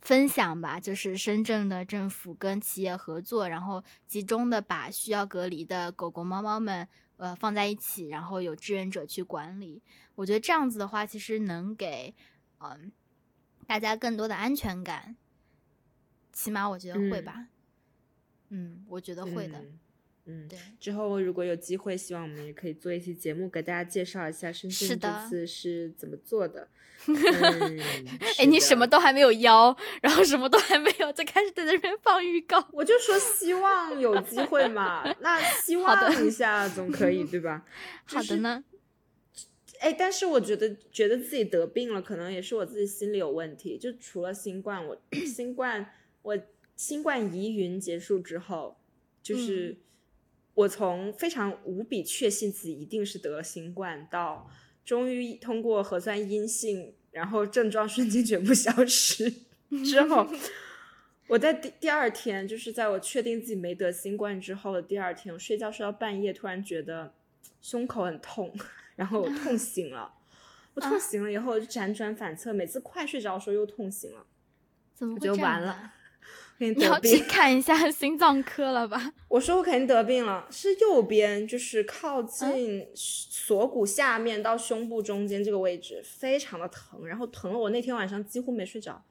[0.00, 9.80] 分享吧，就是深圳的政府跟企业合作，然后集中的把需要隔离的狗狗猫猫们呃放在一起，然后有志愿者去管理。
[10.16, 12.14] 我觉得这样子的话，其实能给
[12.58, 12.92] 嗯
[13.66, 15.16] 大家更多的安全感，
[16.32, 17.46] 起码我觉得会吧。
[18.50, 19.58] 嗯，我觉得会的。
[19.58, 19.78] 嗯，
[20.48, 20.58] 对。
[20.80, 26.68] 之后如果有机会，希望我们也可以做一期节目，给大家介绍一下深圳这次是怎么做的。
[28.38, 32.66] 哎，你什么都还没有邀，然后什么都还没有，就开始在那边放预告。
[32.72, 37.62] 我就说希望有机会嘛，那希 望一下总可以对吧？
[38.06, 38.64] 好的呢。
[39.80, 43.76] 哎，但是我觉得觉得自己得病了，可能也是我自己心里有问题。
[43.76, 45.90] 就除了新冠，我 新冠
[46.22, 46.38] 我
[46.74, 48.78] 新冠疑云结束之后，
[49.22, 49.76] 就是。
[50.54, 54.48] 我从非常无比确信自己一定是得了新冠，到
[54.84, 59.32] 终于通过核酸阴性，然后症状瞬间全部消失
[59.84, 60.26] 之后，
[61.28, 67.14] 我在第第二天，就是在我确定自己没得新冠之后的第二天，我睡觉睡到半夜，突然觉得
[67.60, 68.54] 胸口很痛，
[68.96, 70.14] 然后我痛醒了。
[70.74, 74.26] 我痛醒了以后就辗转反侧，每次快睡着的时候又痛醒了，
[74.92, 75.92] 怎么我就完了？
[76.58, 79.12] 你要去 看一下心脏科了吧？
[79.28, 89.04] 我说我肯定得病了，是右边，就是靠近锁骨下面到胸部中间这个位置，非常的疼，然后疼了我那天晚上几乎没睡着。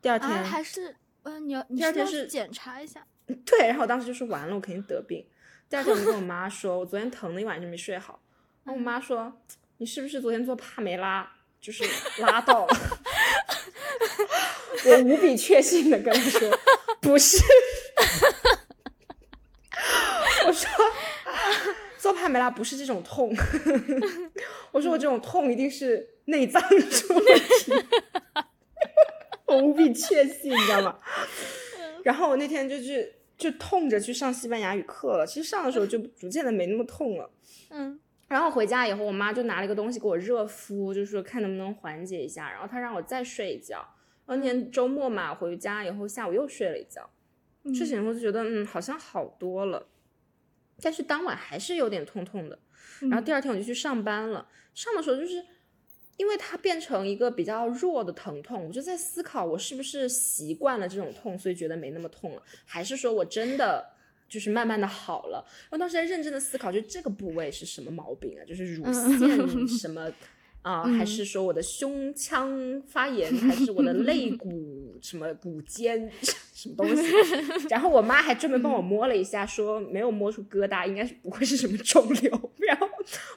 [0.00, 3.04] 第二天还是嗯，你要第二天是检查一下。
[3.44, 5.26] 对，然后我当时就说完了，我肯定得病。
[5.68, 8.22] 第二天我就跟我妈说，我昨天疼了一晚上没睡好。
[8.64, 9.30] 然后我妈说，
[9.78, 11.84] 你是不是昨天做帕梅拉，就是
[12.22, 12.74] 拉到了？
[14.86, 16.58] 我无比确信的跟他说，
[17.00, 17.42] 不是。
[20.46, 20.68] 我说
[21.98, 23.34] 做帕梅拉不是这种痛。
[24.70, 27.72] 我说我这种痛一定是内脏出问题。
[29.46, 30.98] 我无比确信，你知道吗？
[32.04, 35.26] 然后我那天就去就痛着去上西班牙语课了。
[35.26, 37.30] 其实上的时候就逐渐的没那么痛了。
[37.70, 37.98] 嗯。
[38.28, 42.50] 然后回家以后，我妈就拿了一个东西给我热敷，就是说看能不能缓解一下。
[42.50, 43.86] 然后她让我再睡一觉。
[44.26, 47.08] 那天周末嘛，回家以后下午又睡了一觉，
[47.74, 49.88] 睡醒以后就觉得嗯好像好多了，
[50.82, 52.58] 但是当晚还是有点痛痛的。
[53.00, 55.42] 然后第二天我就去上班了，上的时候就是
[56.18, 63.88] 因为它变成一个比较弱的疼痛，我就在思考我是不是习惯了这种痛，所以觉得没那么痛了，还是说我真的
[64.28, 65.44] 就是慢慢的好了。
[65.70, 68.44] 然后当时在认真的思考，就这个部位是什么毛病啊？
[68.46, 70.12] 就是乳腺 什么？
[70.62, 76.10] 啊，还是说我的胸腔发炎，还是我的肋骨什么骨尖
[76.52, 77.02] 什么东西？
[77.70, 82.52] 然后我妈还专门帮我摸了一下，说没有摸出疙瘩，应该是不会是什么肿瘤。
[82.58, 82.88] 然后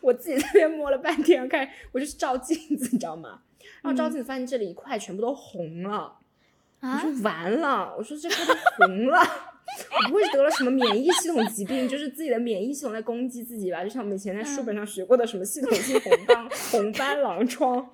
[0.02, 3.44] 我自己在那边摸了半天，看我就是照镜子，你知道吗？
[3.82, 6.18] 然后照镜子发现这里一块全部都红了，
[6.82, 8.54] 我说完了，我说这块都
[8.88, 9.51] 红了。
[10.04, 13.84] 我不会得了什么免疫系统疾病， 就是自己的免疫系统在攻击自己吧？
[13.84, 17.90] 就像我们以前在书本上学过的什么系统性红斑 红斑狼疮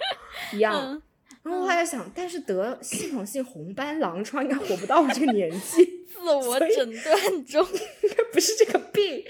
[0.53, 1.01] 一样。
[1.43, 5.86] 然后我还在想，但是得系统性红斑狼疮应该活不到我这个年纪。
[6.07, 7.65] 自我诊断中，
[8.03, 9.23] 应该不是这个病。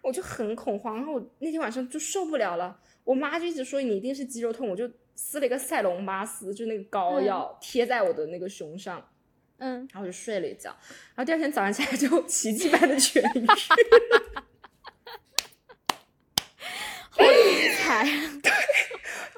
[0.00, 9.04] 我就很恐慌，然后我那天晚上就受不了了，我妈就一直说你一定是肌肉痛，我就撕了一个赛隆巴斯，就那个膏药贴在我的那个胸上，
[9.58, 10.70] 嗯，然后我就睡了一觉，
[11.14, 13.46] 然后第二天早上起来就 奇迹般的痊愈。
[17.10, 18.04] 好厉害！
[18.40, 18.52] 对！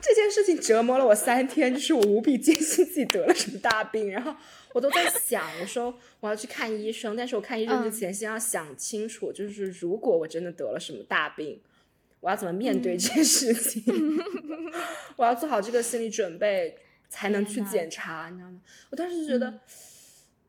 [0.03, 4.35] 这件事情折磨了我三天，就是我无比坚信自己得了什么大病，然后
[4.75, 11.63] 我都在想，我说我要去看医生，但是我看医生之前先要想清楚，就是如果我真的得了什么大病，
[12.21, 13.83] 我要怎么面对这件事情，
[15.17, 16.77] 我要做好这个心理准备
[17.09, 18.61] 才能去检查，你知道吗？
[18.91, 19.61] 我当时就觉得。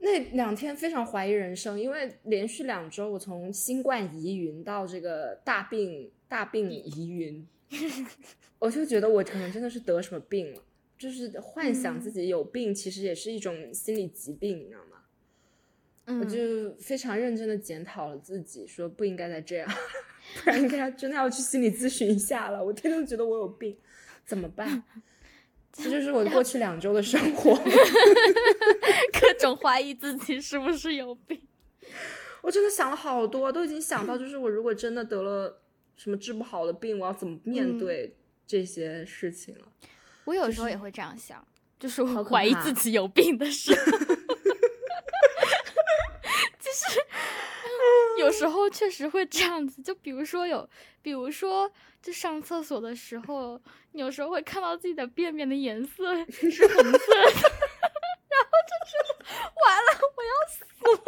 [0.04, 7.48] 那两天非常怀疑人生，因为连续两周我从新冠疑云到这个大病大病疑云，
[8.58, 10.62] 我就觉得我可能真的是得什么病了，
[10.98, 16.20] 就是幻想自己有病，其实也是一种心理疾病，你知道吗？
[16.20, 19.70] 我就非常认真的检讨了自己，说不应该再这样，
[20.44, 22.66] 不然应该真的要去心理咨询一下了。
[22.66, 23.78] 我天天觉得我有病，
[24.26, 24.84] 怎么办？
[25.74, 27.56] 这就是我过去两周的生活，
[29.20, 31.42] 各种怀疑自己是不是有病。
[32.42, 35.62] 我真的想了好多，都已经想到，就是我如果真的得了
[35.96, 39.66] 什么治不好的病，我要怎么面对这些事情了。
[40.26, 41.46] 我有时候也会这样想，
[41.80, 43.78] 就是我怀疑自己有病的时候。
[46.60, 47.00] 就是
[48.22, 50.70] 有时候确实会这样子，就比如说有，
[51.02, 51.72] 比如说。
[52.02, 53.62] 就上厕所的时候，
[53.92, 56.96] 你有时候会看到自己的便便的颜色 是红色的，
[58.26, 59.14] 然后就觉得
[59.62, 61.00] 完了，我要死了。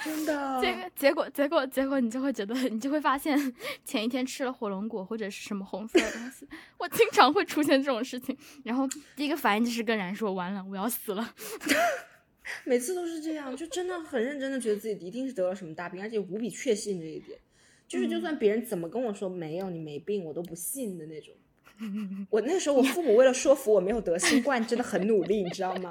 [0.02, 0.58] 真的。
[0.62, 3.38] 结结果结果结果，你就会觉得，你就会发现
[3.84, 6.48] 前一天吃了火龙果或者是什么红色的东西。
[6.78, 8.34] 我经常会出现这种事情，
[8.64, 11.34] 然后第一个反应就是跟然说：“完了，我要死了。”
[12.64, 17.38] 每次都是这样，就真的很认真的觉得自己一定是得了什么大病，而且无比确信这一点。
[17.88, 21.34] 就是，就算别人怎么跟我说没有你没病，我都不信的那种。
[22.30, 25.90] 我那时候，我父母为了说服我没有得新冠，真的很努力，你知道吗？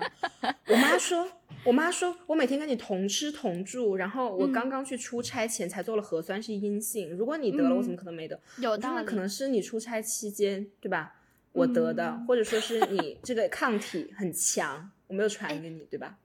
[0.67, 1.29] 我妈说，
[1.63, 7.15] 我妈说我每天跟你同吃同住，然后我刚刚去出差前才做了核酸是阴性。
[7.15, 8.39] 如果你得了，我怎么可能没得？
[8.57, 11.21] 有道理，可能是你出差期间，对吧？
[11.51, 16.17] 我得的，或者说是你这个抗体很强，我没有传给你，对吧？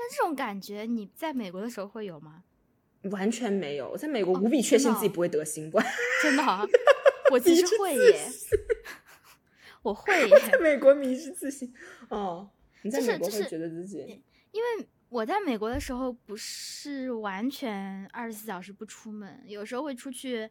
[0.00, 2.42] 但这种感觉你在美国的时候会有吗？
[3.10, 5.84] 完全没有，我在美国无比确信自己不会得新冠，
[6.22, 6.42] 真的，
[7.30, 8.28] 我其实会耶，
[9.82, 11.72] 我会 在美国迷失自信。
[12.08, 12.48] 哦，
[12.80, 14.22] 你在美国会觉得自己，
[14.52, 20.48] 因为我在美国的时候不是完全二十四小时不出门，有时候会出去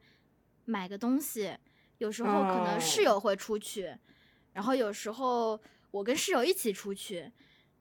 [0.66, 1.58] 买个东西，
[1.98, 3.96] 有时候可能室友会出去，
[4.54, 7.32] 然后有时候我跟室友一起出去。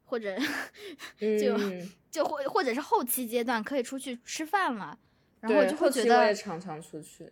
[0.08, 0.34] 或者
[1.20, 1.56] 就
[2.10, 4.98] 就或或者是后期阶段可以出去吃饭了，
[5.40, 7.30] 然后就会觉得我也常常出去，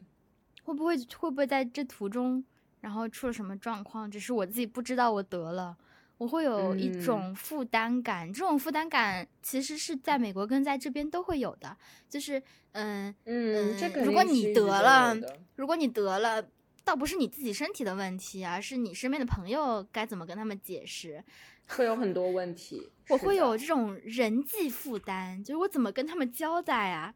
[0.62, 2.45] 会不会会不会在这途中
[2.83, 4.11] 然后出了什么状况？
[4.11, 5.74] 只是我自己不知道我得了，
[6.18, 8.31] 我会有一种负担感。
[8.31, 11.74] 这种负担感其实是在美国跟在这边都会有的，
[12.11, 13.74] 就是嗯嗯，
[14.05, 15.16] 如果你得了，
[15.57, 16.47] 如果你得了，
[16.87, 21.22] 倒不是你自己身体的问题，而是你身边的朋友该怎么跟他们解释。
[21.66, 27.12] 会有很多问题， 我会有这种人际负担，就是我怎么跟他们交代啊？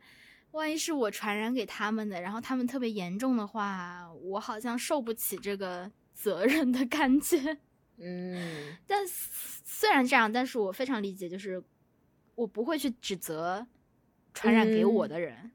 [0.51, 7.59] 万一是我传染给他们的，然后他们特别严重的话，我好像受不起这个责任的感觉。
[7.99, 11.63] 嗯，但虽然这样，但是我非常理解，就是
[12.35, 13.65] 我不会去指责
[14.35, 15.53] 传染给我的人，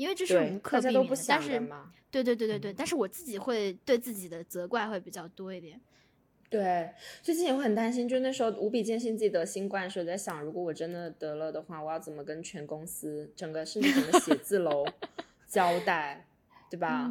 [0.00, 1.16] 因为这是无可避免的。
[1.28, 1.62] 但是，
[2.10, 5.78] 对对对对对，但是我自己会对自己的责怪会比较多一点。
[6.48, 6.90] 对，
[7.22, 14.86] 最近也会很担心，就那时候无比坚信自己得新冠的时候，在想，如果我真的得了的话，我要怎么跟全公司、整个甚至整个写字楼
[15.46, 16.26] 交代，
[16.70, 17.10] 对吧？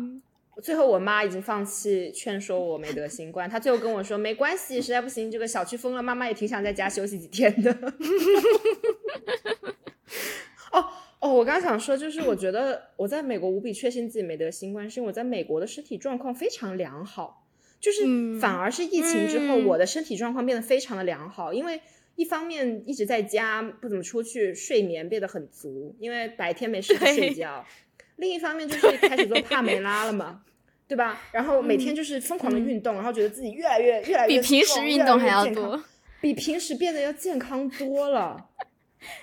[0.64, 7.72] 最后我妈已经放弃劝说我没得新冠，她最后跟我说没关系，实在不行这个小区封了，妈妈也挺想在家休息几天的。
[11.20, 17.46] 哦哦，我刚想说，就是我觉得我在美国无比确信自己没得新冠，是因为我在美国的身体状况非常良好。
[17.80, 18.04] 就是
[18.42, 21.80] 反而是疫情之后，我的身体状况变得非常的良好，因为
[22.16, 27.64] 一方面一直在家不怎么出去，睡眠变得很足，因为白天没事睡觉；
[28.18, 30.42] 另一方面就是开始做帕梅拉了嘛，
[30.90, 31.22] 对吧？
[31.32, 35.82] 然后每天就是疯狂的运动，然后觉得自己越来越越来越比平时运动还要多，
[36.20, 38.49] 比平时变得要健康多了。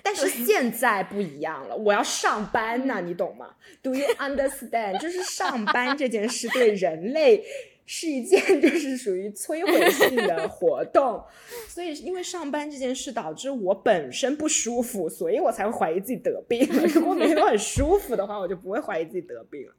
[0.02, 4.98] 但是现在不一样了，我要上班呢，你懂吗？Do you understand？
[5.02, 7.44] 就是上班这件事对人类。
[7.88, 11.22] 是一件 就是属于摧毁性的活动，
[11.68, 16.84] 所以因为上班这件事导致我本身不舒服，所以我才会怀疑自己得病了。
[16.86, 19.74] 如果每天都很舒服的话，我就不会怀疑自己得病了。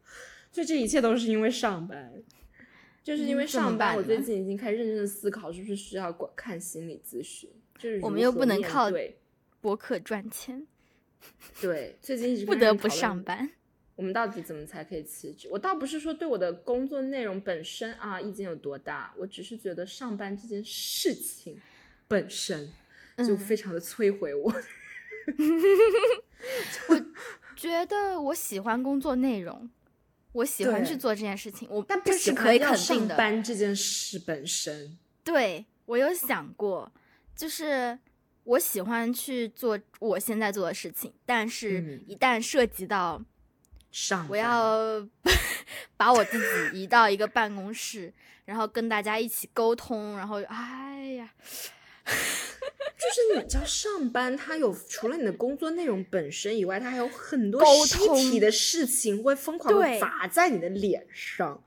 [0.54, 2.14] 所以这一切都是因为上班，
[3.04, 7.50] 就是因为上班，我最近已经开始认真的思考，是不是需要看心理咨询。
[7.78, 8.90] 就是我们又不能靠
[9.62, 10.66] 博客赚钱，
[11.62, 13.50] 对，最近一直不得不上班。
[13.96, 15.48] 我们到底怎么才可以辞职？
[15.52, 21.60] 我倒不是说对我的工作内容本身啊意见有多大，我只是觉得上班这件事情
[22.08, 22.72] 本身
[23.18, 24.54] 就非常的摧毁我。
[26.90, 27.06] 我
[27.56, 29.68] 觉得我喜欢工作内容，
[30.32, 33.08] 我喜欢去做这件事情，我但不是可以肯定的。
[33.08, 36.92] 上班这件事本身，对我有想过，
[37.36, 37.98] 就是
[38.48, 43.22] 我喜欢去做我现在做的事情，但是一旦涉及到。
[43.90, 45.08] 上， 我要
[45.96, 48.14] 把我自己移到一个办公室，
[48.46, 51.34] 然后跟大家一起沟通，然后，哎呀，
[52.06, 57.98] 就是你知道，上班它有除了你的工作内容本身以外，它还有很多实
[58.30, 61.64] 体的事情会疯狂的砸在你的脸上。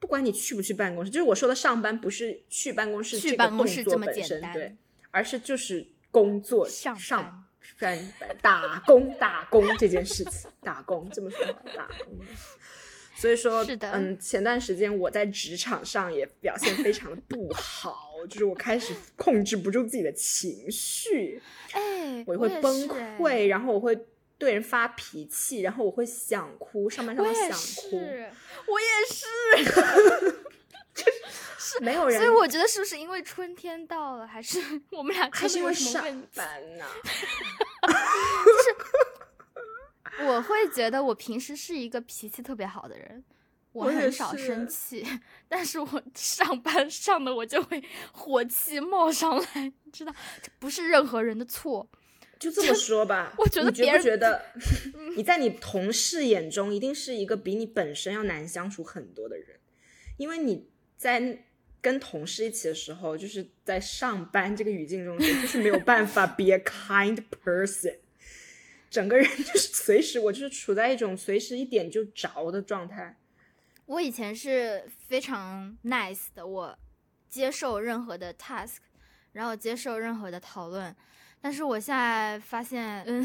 [0.00, 4.74] 不管你去不去办公室，就是我说的上班，不是去办公室去办公室这么简单，对，
[5.10, 7.44] 而是就是工作上上。
[7.78, 7.98] 干
[8.40, 11.44] 打工 打工这件事情，打工这么说
[11.76, 12.18] 打工。
[13.14, 21.42] 所以说，是的，嗯，前段时间我在职场上也表现非常的不好，就是我开始控制不住自己的情绪，
[21.72, 23.98] 哎，我会崩溃，然后我会
[24.38, 27.50] 对人发脾气，然后我会想哭，上班上想
[27.90, 29.64] 哭，我也是。
[30.30, 30.47] 是
[31.80, 34.60] 没有人，所以我觉得是不是因为春天到了，还是
[34.92, 36.02] 我们俩还是因为上
[36.34, 36.84] 班呢？
[38.44, 43.24] 就是我会觉得我平时是一个脾气特别好的人，
[43.72, 45.06] 我很少生气，
[45.48, 50.12] 但是我上班上的我就会火气冒上来，你知道，
[50.42, 51.88] 这不是任何人的错。
[52.38, 54.44] 就这么说吧，我觉得别人觉得
[55.16, 59.58] 你在你同事眼中一定是一个比你本身要难相处很多的人，
[60.16, 61.44] 因为你在。
[61.80, 67.96] 跟同事一起的时候，就是在上班这个语境中，就是没有办法 be a kind person，
[68.90, 73.16] 整个人就是随时我就是处在一种随时一点就着的状态。
[73.86, 76.78] 我以前是非常 nice 的，我
[77.30, 78.78] 接受任何的 task，
[79.32, 80.94] 然后接受任何的讨论，
[81.40, 83.24] 但是我现在发现，嗯，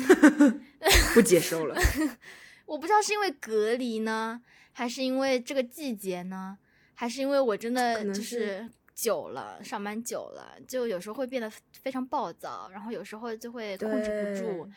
[1.13, 1.75] 不接受了。
[2.65, 4.41] 我不知道是因为隔离呢，
[4.71, 6.57] 还是因为这个季节呢？
[6.95, 14.69] 还是因为我真的就是久了，上班久了，就有时候会变得非常暴躁，然后有时候就会控制不住，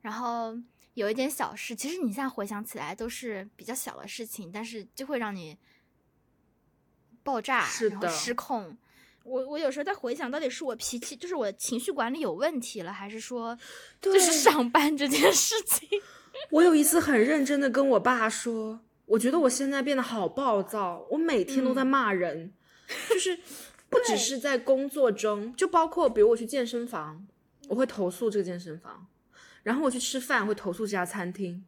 [0.00, 0.56] 然后
[0.94, 5.56] 有一点小事，其实你现在回想起来都是比较小的事情，但是就会让你
[7.22, 8.76] 爆炸，然后失控。
[9.22, 13.56] 我我有时候在回想，到底是我脾气，就是我情绪管理有问题了，还是说
[14.00, 15.86] 就是上班这件事情？
[16.50, 18.80] 我有一次很认真的跟我爸说。
[19.10, 22.52] 我觉得我现在变得好暴躁，我每天都在骂人，
[23.08, 23.36] 就是
[23.88, 27.26] 不只是在工作中，就包括比如我去健身房，
[27.68, 29.08] 我会投诉这个健身房，
[29.64, 31.64] 然后我去吃饭会投诉这家餐厅，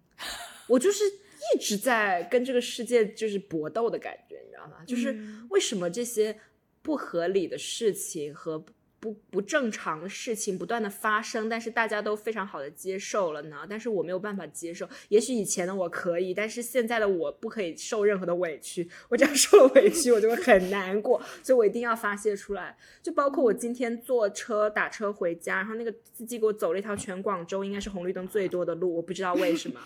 [0.69, 4.85] 我就是一直在跟这个世界就是搏斗的感觉，你知道吗？
[4.87, 5.19] 就是
[5.51, 6.39] 为什么这些
[6.81, 8.65] 不合理的事情和。
[9.03, 13.67] 不不正常的事情不断的发生，但是大家都非常好的接受了呢。
[13.69, 14.89] 但是我没有办法接受。
[15.09, 18.89] 也许以前的我可以，但是现在的我不可以受任何的委屈。
[19.09, 22.77] 我只要受了委屈，我就会很难过，所以我一定要发泄出来。
[23.03, 29.81] 就包括我今天坐车打车回家，然后那个司机给我走了一条全广州应该是红绿灯最多的路，我不知道为什么。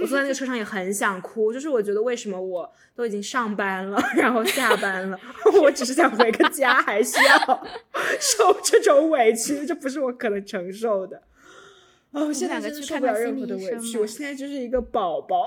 [0.00, 5.18] 我坐在那个车上也很想哭，就是我觉得为什么我都已经上班了，然后下班了，
[5.62, 7.66] 我只是想回个家，还需要
[8.20, 11.22] 受这种委屈，这不是我可能承受的。
[12.10, 15.46] 哦，我现在真的受不了任何的委屈，我现在就是一个宝宝。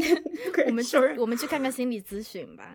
[0.66, 2.74] 我们去，我们去看看心理咨询吧。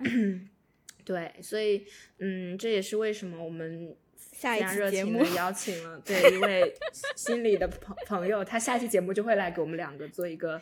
[1.03, 1.85] 对，所以
[2.19, 6.73] 嗯，这也是为什么我们下一期节目邀 请了对一位
[7.15, 10.61] 心理的朋朋友，他下期节目就会来给我们两个做一个。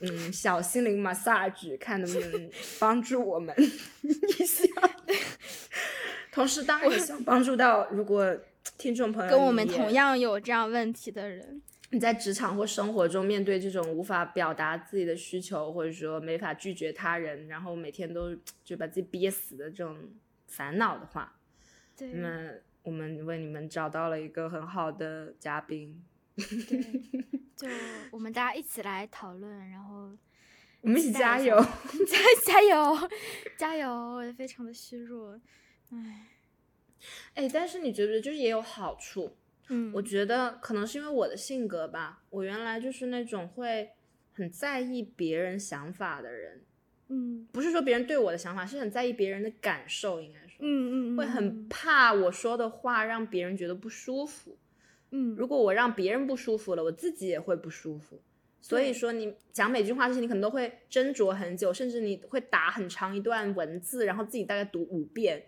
[0.00, 3.54] 嗯，小心灵 massage，看能不能帮助我们
[4.02, 4.64] 一下。
[6.30, 8.36] 同时，当然也想帮助到如果
[8.76, 19.96] 听众朋友跟我们同样有这样问题的人，你在职场或生活中面对这种无法表达自己的需求，或者说没法拒绝他人，然后每天都就把自己憋死的这种
[20.46, 21.34] 烦恼的话，
[21.96, 22.50] 对，那么
[22.84, 26.00] 我们为你们找到了一个很好的嘉宾。
[26.38, 26.80] 对，
[27.56, 27.68] 就
[28.12, 30.10] 我们大家一起来讨论，然后
[30.80, 31.56] 我们一起加油，
[32.06, 33.08] 加加油，
[33.56, 33.88] 加油！
[33.90, 35.38] 我也非常的虚弱，
[35.90, 36.28] 唉，
[37.34, 39.36] 哎，但是你觉不觉得就是也有好处？
[39.70, 43.90] 嗯，我觉得可能是因为我的性格吧，我原来就是那种会
[44.32, 46.64] 很在意别人想法的人，
[47.08, 54.56] 嗯不是说别人对我的想法，是很在意别人的感受，应该说，嗯嗯，会很怕我说的话让别人觉得不舒服。
[55.10, 58.20] 嗯，如果我让别人不舒服了，我自己也会不舒服。
[58.60, 65.44] 所以说，你讲每句话之前，你可能都会斟酌很久，甚至你会打很长一段文字，然后自己大概读五遍，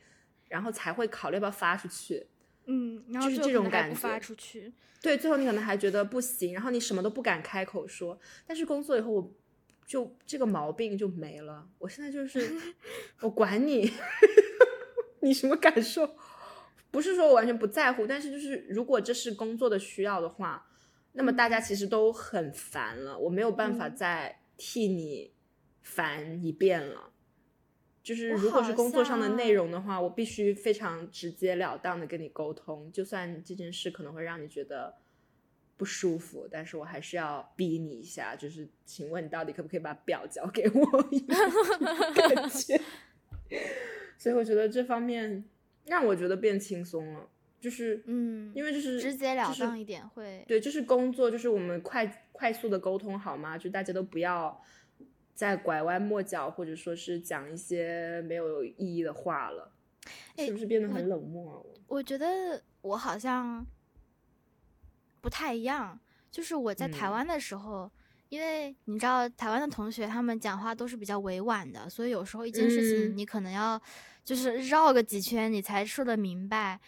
[0.49, 2.27] 然后才会考虑要不要发出去。
[2.67, 8.19] 嗯，然后就是这种感后可能还不发觉出去，对，最后你可能还觉得不行，然后你什么都不敢开口说。
[8.47, 9.35] 但是工作以后，我
[9.85, 11.67] 就这个毛病就没了。
[11.79, 12.49] 我现在就是，
[13.21, 13.91] 我管你，
[15.21, 16.15] 你什么感受？
[16.91, 20.67] 不是说我完全不在乎，但是就是如果这是工作的需要的话，
[21.13, 25.33] 那么大家其实都很烦了，我没有办法嗯再替你
[25.83, 27.13] 烦一遍了。
[28.03, 34.97] 就是如果是工作上的内容的话，我必须非常直截了当的跟你沟通，就算这件事可能会让你觉得
[35.77, 40.87] 不舒服，但是我还是要逼你一下，就是请问你到底可不可以把表交给我？
[42.15, 42.81] 感觉，
[44.17, 45.45] 所以我觉得这方面
[45.87, 47.29] 让我觉得变轻松了，
[47.61, 53.59] 就是嗯，因为就是直截了当一点会，对，就是工作，就是我们快快速的沟通好吗？
[53.59, 54.63] 就大家都不要
[55.35, 59.73] 再拐弯抹角，或者说是讲一些没有意义的话了，
[60.37, 61.57] 哎是不是变得很冷漠啊？
[61.89, 63.67] 我我觉得我好像
[65.21, 65.99] 不太一样，
[66.31, 67.91] 就是我在台嗯湾的时候，
[68.31, 73.79] 因为你知道台湾的同学他们讲话都是比较委婉的，所以有时候一件事情嗯你可能要
[74.25, 76.81] 就是绕个几圈你才说得明白。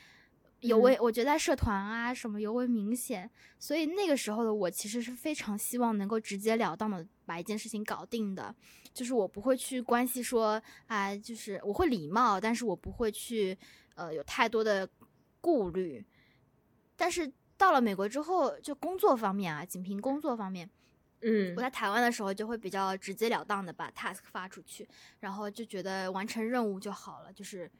[0.60, 3.28] 尤为我觉得在社团啊什么尤为明显，
[3.58, 8.54] 所以那个时候的我其实是非常希望能够直截了当的把一件事情搞定的，
[8.94, 13.58] 就是我不会去关系说啊、就是我会礼貌，但是我不会去
[13.96, 14.88] 呃有太多的
[15.40, 16.06] 顾虑。
[16.94, 20.70] 但是到了美国之后，就工作方面啊，仅凭工作方面，
[21.22, 24.88] 嗯我在台湾的时候就会比较直截了当的把 task 发出去，
[25.20, 27.70] 然后就觉得完成任务就好了，就是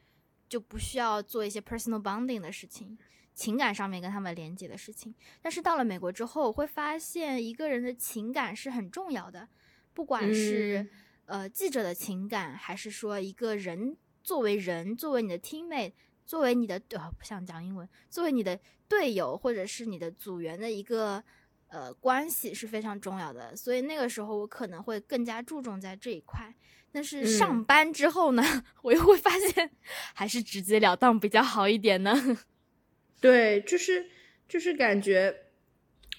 [0.49, 2.97] 就不需要做一些 personal bonding 的事情，
[3.35, 5.15] 情感上面跟他们连接的事情。
[5.41, 9.49] 但是到了美国之后，我会发现一个人的情感是很重要的，
[9.93, 10.91] 不管是、嗯
[11.25, 15.93] 呃记者的情感，还是说一个人作为人，作为你的 teammate，
[16.27, 21.23] 作为你的呃不想讲英文，作为你的队友或者是你的组员的一个
[21.73, 26.55] 呃关系是非常重要的，所以那个时候我可能会更加注重在这一块。
[26.95, 28.43] 但是上嗯班之后呢，
[28.83, 29.71] 我又会发现
[30.13, 32.15] 还是直截了当比较好一点呢。
[33.19, 34.07] 对，就是
[34.47, 35.35] 就是感觉，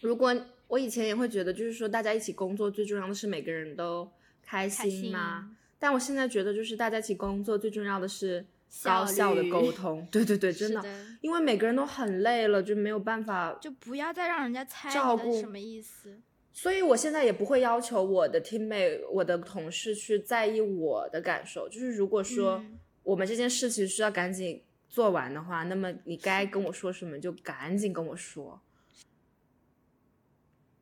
[0.02, 0.36] 如果
[0.68, 5.42] 我以前也会觉得，就是说大家一起工作最重要的是每个人都开开心嘛。
[5.42, 8.48] 心但我现在觉得，就是大家一起工作最重要的是效
[8.84, 10.08] 高效的沟 通。
[10.12, 16.20] 对对对，真的，的，因为每个人都很累了，就没有办法就不要再让人家猜照顾什么意思。
[16.52, 21.68] 所以我现在也不会要求我的 teammate、我的同事去在意我的感受。
[21.68, 28.62] 就是如果说嗯我们这件事情需要赶紧做完的话，那么你该跟我说什么就赶紧跟我说，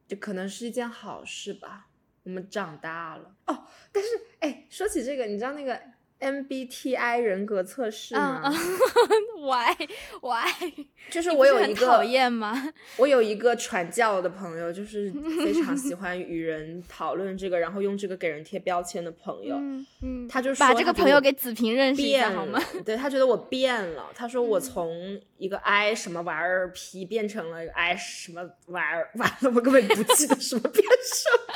[0.08, 1.88] 这可能是一件好事吧。
[2.24, 5.82] 我们长大了哦，但是哎，说起这个，你知道那个
[6.22, 8.42] MBTI 人格测试吗？
[8.46, 9.76] 嗯 嗯，why
[10.22, 10.72] why？
[11.10, 12.72] 就是我有一个讨厌吗？
[12.98, 15.12] 我有一个传教的朋友，就是
[15.44, 19.56] 非常喜欢与人讨论这个，然后用这个给人贴标签的朋友。
[19.58, 24.10] 嗯嗯，他就把这个朋友给子平认识一变下好吗？，对他觉得我变了。
[24.16, 31.56] 他说我嗯从一个 I 什么玩意儿 P 变成了 I 什么玩意儿，完了我根本不记得什么变什么。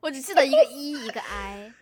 [0.00, 1.72] 我只记得一个 E 一个 I，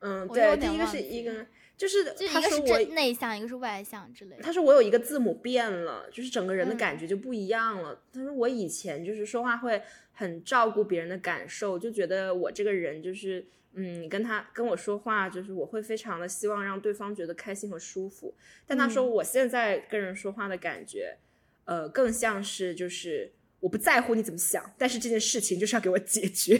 [0.00, 1.46] 嗯，对，第一个是一个，
[1.76, 4.42] 就是他说我正内向，一个是外向之类的。
[4.42, 8.02] 他说我有一个字母变了，就是整个人的嗯感觉就不一样了。
[8.12, 9.82] 他说我以前就是说话会
[10.12, 18.34] 很照顾别人的感受，就觉得我这个人就是，嗯，你跟他跟我说话，就是我会非常的希望让对方觉得开心和舒服。
[18.66, 21.18] 但他说嗯我现在跟人说话的感觉，
[21.66, 26.58] 呃，更像是就是我不在乎你怎么想，但是这件事情就是要给我解决。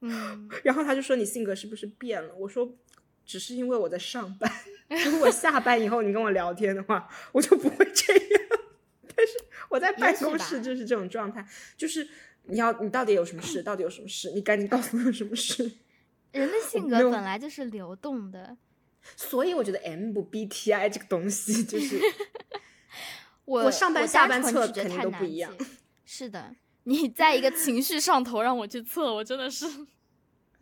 [0.00, 2.34] 嗯， 然后他就说你性格是不是变了？
[2.36, 2.72] 我说
[3.24, 4.50] 只是因为我在上班，
[5.10, 8.42] 如果下班以后你跟我聊天的话，我就不会这样。
[9.14, 9.34] 但是
[9.68, 11.46] 我在办公室就是这种状态，
[11.76, 12.08] 就是
[12.44, 13.62] 你要你到底有什么事？
[13.62, 14.30] 到底有什么事？
[14.32, 15.70] 你赶紧告诉我有什么事。
[16.32, 18.56] 人的性格本来就是流动的。
[19.16, 21.98] 所以我觉得 MBTI 这个东西就是
[23.46, 25.54] 我我上班下班测肯定都不一样。
[26.04, 26.54] 是的，
[26.88, 29.66] 你在一个情绪上头让我去测，我真的是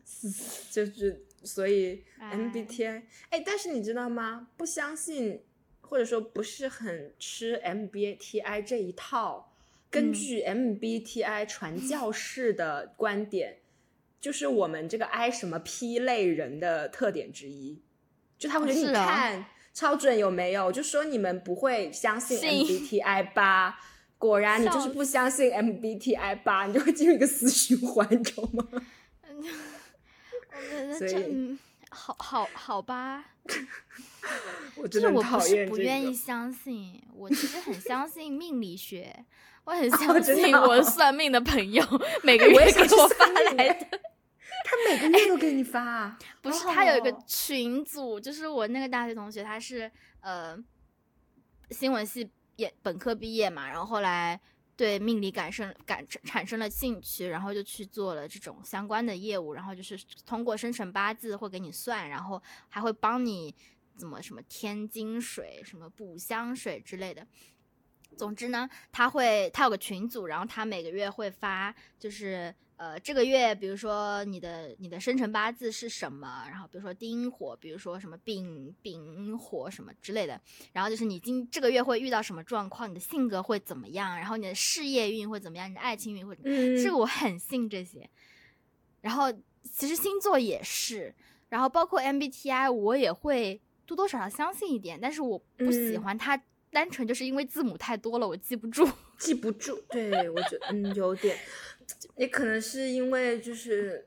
[0.73, 4.49] 就是所以哎 MBTI，哎，但是你知道吗？
[4.57, 5.41] 不相信
[5.81, 9.53] 或者说不是很吃 MBTI 这一套，
[9.89, 13.59] 根嗯据 MBTI 传教士的观点，
[14.21, 17.81] 就是我们这个 I 什么 P 类人的特点之一，
[18.37, 20.73] 就他会觉得你看、超准有没有？
[20.73, 23.79] 就说你们不会相信信 MBTI 吧？
[24.19, 28.67] 果然你就是不相信 MBTI 吧，你就会进入一个死循环，你知道吗？
[30.57, 31.59] 我觉得所以这嗯，
[31.91, 33.25] 好好好吧，
[34.77, 36.15] 我就真的很是我不是不愿意。
[36.15, 39.25] 相信，我其实很相信命理学，
[39.65, 41.85] 我很哦相信我算命的朋友
[42.25, 44.01] 每个月给我发来的。
[44.69, 49.89] 他每个月都给你发啊，不是，他有一个群组，就是我那个大学同学，他是
[50.21, 50.59] 呃
[51.71, 54.41] 新闻系也本科毕业嘛，然后后来
[54.77, 63.55] 对命理感生感产生了兴趣，然后就去做了这种相关的业务，然后就是通过生辰八字会给你算，然后还会帮你
[63.97, 67.27] 怎么什么添金水、什么补香水之类的。
[68.17, 80.41] 总之呢，他会他有个群组，然后他每个月会发，就是呃这个月，比如说你的你的生辰八字是什么，然后比如说丁火，比如说什么丙丙火什么之类的，
[80.73, 88.09] 然后就是你今这个月会遇到什么状况，你的性格会怎么样，然后你的事业运会怎么样，你的爱情运会怎么样，嗯，这个我很信这些。
[89.03, 91.15] 然后其实星座也是，
[91.49, 96.03] 然后包括 MBTI 我也会多多少少相信一点，但是我不喜嗯。
[96.03, 96.41] 欢它，
[96.77, 98.87] 单纯就是因为字母太多了，我记不住。
[99.17, 99.83] 记不住。
[99.89, 101.35] 对，我觉得嗯有点，
[102.17, 104.07] 也可能是因为就是，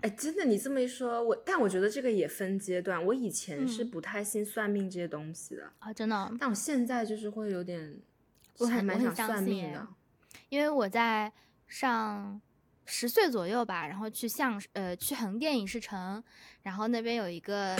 [0.00, 3.04] 哎，真的你这么一说，我但我觉得这个也分阶段。
[3.04, 8.00] 我以前是嗯不太信算命这些东西的，啊，真的，但我现在就是会有点，
[8.60, 9.86] 我还蛮想算命的。
[10.48, 11.30] 因为我在
[11.66, 12.40] 上
[12.86, 16.24] 十岁左右吧，然后去相呃去横店影视城，
[16.68, 17.74] 然后那边有一个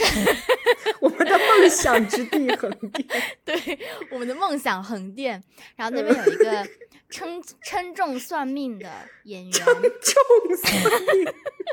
[1.00, 3.08] 我们的梦想之地横店，
[3.46, 3.78] 对
[4.10, 5.42] 我们的梦想横店，
[5.74, 6.68] 然后那边有一个
[7.08, 8.92] 称称重算命的
[9.22, 11.24] 演员，称重算命，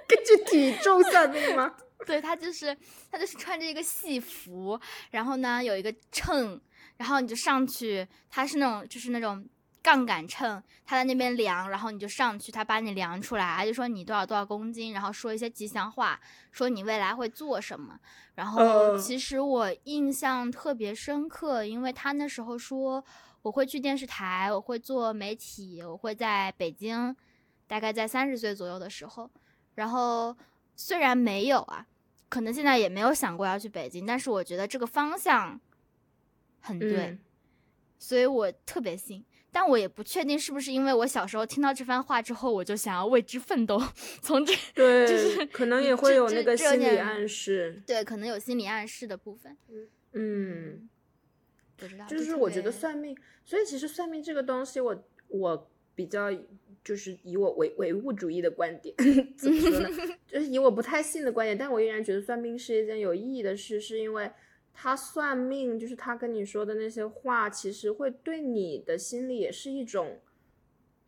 [0.08, 1.76] 根据体重算命吗？
[2.06, 2.76] 对他就是
[3.12, 4.80] 他就是穿着一个戏服，
[5.10, 6.58] 然后呢有一个秤，
[6.96, 9.46] 然后你就上去，他是那种就是那种
[9.84, 16.20] 杠杆秤，他在那边量，然后你就上去，他把你量出来，他就说你多少多少公斤，然后说一些吉祥话，
[16.52, 18.00] 说你未来会做什么。
[18.36, 23.04] 然后呃其实我印象特别深刻，因为他那时候说
[23.42, 27.16] 我会去电视台，我会做媒体，我会在北京，
[27.68, 29.30] 大概在三十岁左右的时候，
[29.76, 30.36] 然后
[30.76, 31.86] 虽然没有啊，
[32.30, 35.60] 可能现在也没有想过要去北京，但是我觉得这个方向
[36.62, 37.20] 很对，嗯
[37.98, 39.24] 所以我特别信。
[39.52, 43.82] 但我也不确定是不是因为我小时候听到这番话之后，我就想要为之奋斗，
[44.22, 47.82] 从这对，就是可能也会有那个心理暗示。
[47.86, 49.58] 对可能有心理暗示的部分，
[50.14, 50.90] 嗯，
[51.76, 52.06] 不知道。
[52.06, 56.32] 就是我觉得算命，所以其实算命这个东西我，我比较
[56.84, 58.96] 就是以我唯唯物主义的观点
[59.38, 59.90] 怎么说呢？
[60.26, 64.32] 就是以我不太信的观点，但我依然觉得算命是一件有意义的事，是因为
[64.74, 70.20] 他算命，就是他跟你说的那些话，其实会对你的心里也是一种。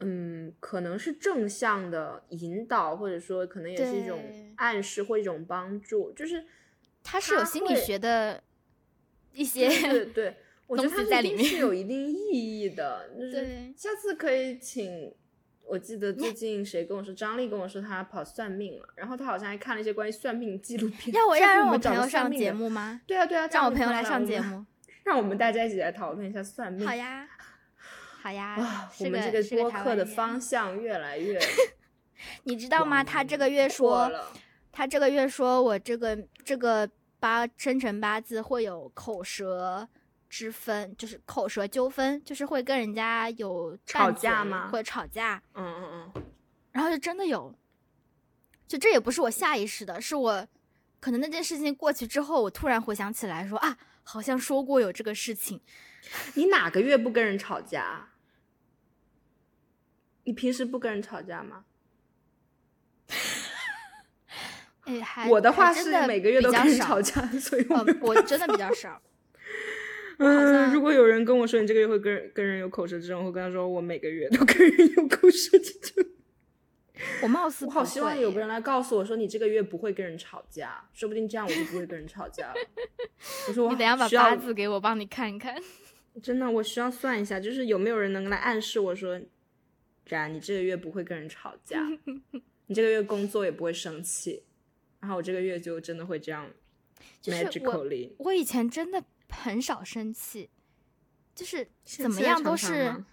[0.06, 4.22] 嗯，可能是正向的引导，或者说可能也是一种
[4.58, 6.44] 暗示或一种帮助，就是
[7.02, 8.44] 他是有心理学的
[9.32, 10.38] 一些对对对，
[10.68, 13.10] 我觉得东它西在里面一定是有 一定意义的。
[13.18, 15.14] 就是对下次可以请，
[15.66, 21.16] 我记得最近谁跟我说，张丽跟我说她跑算命了，然后她好像还看了一些关于算命纪录片。
[21.16, 22.32] 要我要让我朋友上？
[22.32, 23.02] 节目吗？
[23.08, 24.66] 对啊对啊，让我朋友来上节目。
[25.04, 26.88] 让我们大家一起来讨论一下算命。
[26.88, 27.28] 好呀，
[28.22, 31.40] 好呀哇，，我们这个播客的方向越来越
[32.44, 33.04] 你知道吗？
[33.04, 34.32] 他这个月说，了
[34.72, 36.90] 他这个月说我这个这个
[37.20, 39.88] 八生辰八字会有口舌
[40.34, 46.24] 之分，就是口舌纠纷，就是会跟人家有吵架吗会吵架，嗯嗯嗯，
[46.72, 47.54] 然后就真的有，
[48.68, 50.48] 就这也不是我下意识的，是我
[51.00, 55.62] 可能那件事情过去之后，我突然回想起来说啊，好像说过有这个事情。
[56.34, 58.10] 你哪个月不跟人吵架？
[60.24, 61.66] 你平时不跟人吵架吗？
[64.86, 69.00] 哎，还我的话是每个月都跟人吵架，所以我呃我真的比较少。
[70.20, 76.06] 好嗯，如果有人跟我说你这个月会跟跟人有口舌之争，我会跟他说我每个月都跟人有口舌之争。
[77.22, 82.56] 我貌似我好希望有个人来告诉我说你这个月不会跟人吵架，说不定这样我就不会跟人吵架了。
[83.48, 85.56] 我说我 你等一下把八字给我，帮你看一看。
[86.22, 89.20] 真的，我需要算一下，就是有没有人能来暗示我说，
[90.06, 91.82] 然你这个月不会跟人吵架。
[92.68, 94.44] 你这个月工作也不会生气，
[95.02, 96.50] 然后我这个月就真的会这样
[97.22, 98.12] 就是我 magically。
[98.20, 99.04] 我以前真的
[99.42, 100.50] 很少生气，
[101.36, 103.04] 就是怎么样都是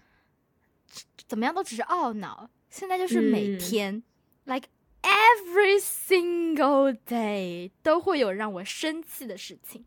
[1.27, 4.03] 怎么样都只是懊恼，现在就是每嗯天、
[4.45, 4.67] like
[5.01, 9.85] every single day 都会有让我生气的事情。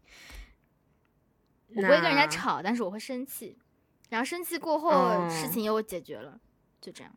[1.68, 3.58] 我不会跟人家吵，但是我会生气，
[4.08, 6.40] 然后生气过后、哦事情又解决了，
[6.80, 7.12] 就这样。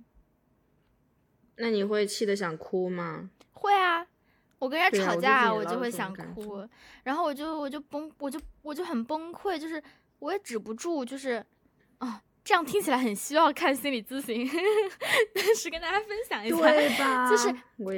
[1.58, 3.30] 那你会气得想哭吗？
[3.52, 4.08] 会啊，
[4.60, 6.68] 我跟人家吵架，我就会想哭，
[7.04, 9.82] 然后我就我就崩，我就我就很崩溃，就是
[10.20, 11.46] 我也止不住，就是
[12.00, 14.50] 哦，这样听起来很需要看心理咨询，
[15.36, 17.44] 但是跟大家分享一下，吧就是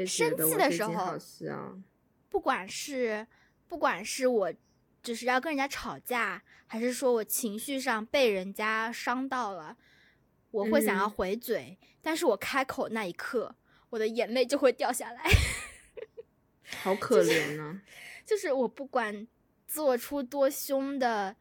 [0.05, 1.17] 生气的时候
[2.29, 3.25] 不管是
[3.67, 4.53] 不管是我
[5.01, 9.77] 就是要跟人家吵架，还是说我情绪上被人家伤到了，
[10.51, 11.09] 我会想要嗯。
[11.09, 13.55] 回嘴，但是我开口那一刻，
[13.91, 15.23] 我的眼泪就会掉下来。
[16.77, 17.81] 好可怜呢、
[18.25, 19.27] 就是我不管
[19.67, 21.35] 做出多凶的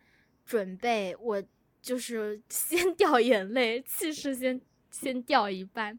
[0.45, 1.43] 准备，我
[1.81, 4.61] 就是 先掉眼泪，气势先
[4.91, 5.99] 先掉一半，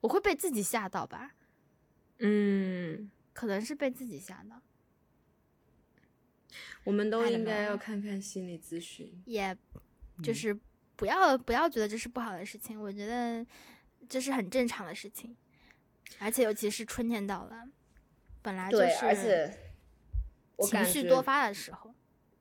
[0.00, 1.34] 我会被自己吓到吧？
[2.18, 4.62] 嗯，可能是被自己吓到，
[6.84, 9.22] 我们都应该要看看心理咨询。
[9.26, 9.54] 也
[10.22, 10.58] 就嗯是
[10.94, 13.44] 不要不要觉得这是不好的事情，我觉得
[14.08, 15.36] 这是很正常的事情，
[16.18, 17.68] 而且尤其是春天到了，
[18.46, 19.52] 本来就，是而且
[20.54, 21.92] 我情绪多发的时候，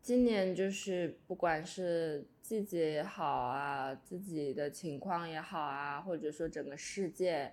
[0.04, 7.52] 今年就是不管是季节也好啊，自己的情况也好啊，或者说整个世界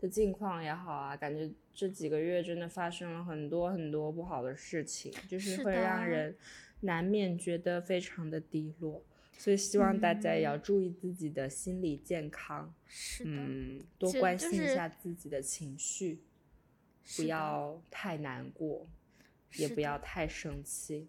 [0.00, 6.36] 的境况也好啊，感觉这几个月真的发生了很多很多不好的事情，就是会让人
[6.80, 9.00] 难免觉得非常的低落。
[9.38, 10.62] 所以希望大家也要嗯。
[10.62, 16.20] 注意自己的心理健康，是，嗯，多关心一下自己的情绪，
[17.16, 18.86] 不要太难过，
[19.56, 21.08] 也不要太生气。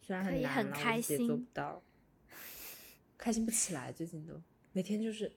[0.00, 1.82] 虽然很难了，我很开自己也做不到，
[3.16, 4.40] 开心不起来，最近都
[4.72, 5.32] 每天就是，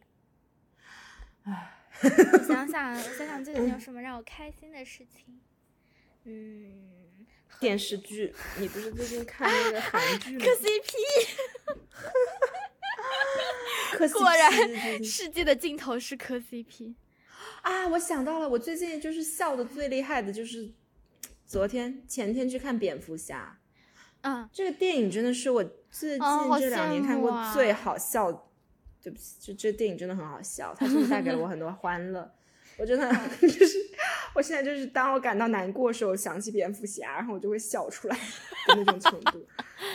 [1.43, 5.39] 唉，我想想，我想想最近有什么让我开心的事情。
[6.25, 7.25] 嗯，
[7.59, 10.93] 电视剧，你不是最近看那个韩 剧吗磕？CP，
[13.97, 16.95] 磕 果然世界的尽头是磕 CP。
[17.61, 17.87] 啊！
[17.89, 20.71] 我想到了，我最近就是笑的最厉害的就是
[21.45, 23.59] 昨天前天去看蝙蝠侠，
[24.21, 26.27] 嗯，这个电影真的是我最近
[26.59, 28.49] 这两年看过最好笑。
[29.03, 32.31] 对不起，这这电影真的很好笑，它真的带给了我很多欢乐。
[32.77, 33.77] 我真的 就是，
[34.33, 39.45] 我现在就是当我感到难过的时候，想起蝙蝠侠，然后我就会笑出来的那种程度。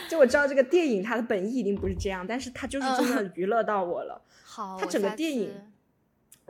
[0.07, 4.21] 就我知道这个电影它的本意一定不是这样，但是它就是真的娱乐到我了。
[4.43, 5.61] 好，它整个电影次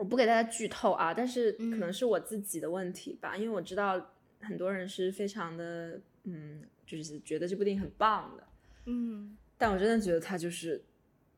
[0.00, 8.44] 我不给大家剧透啊，但是可能嗯是我自己的问题吧，因为我知道很多人是非常的，嗯，就是觉得这部电影很棒的，
[8.86, 10.82] 嗯，但我真的觉得它就是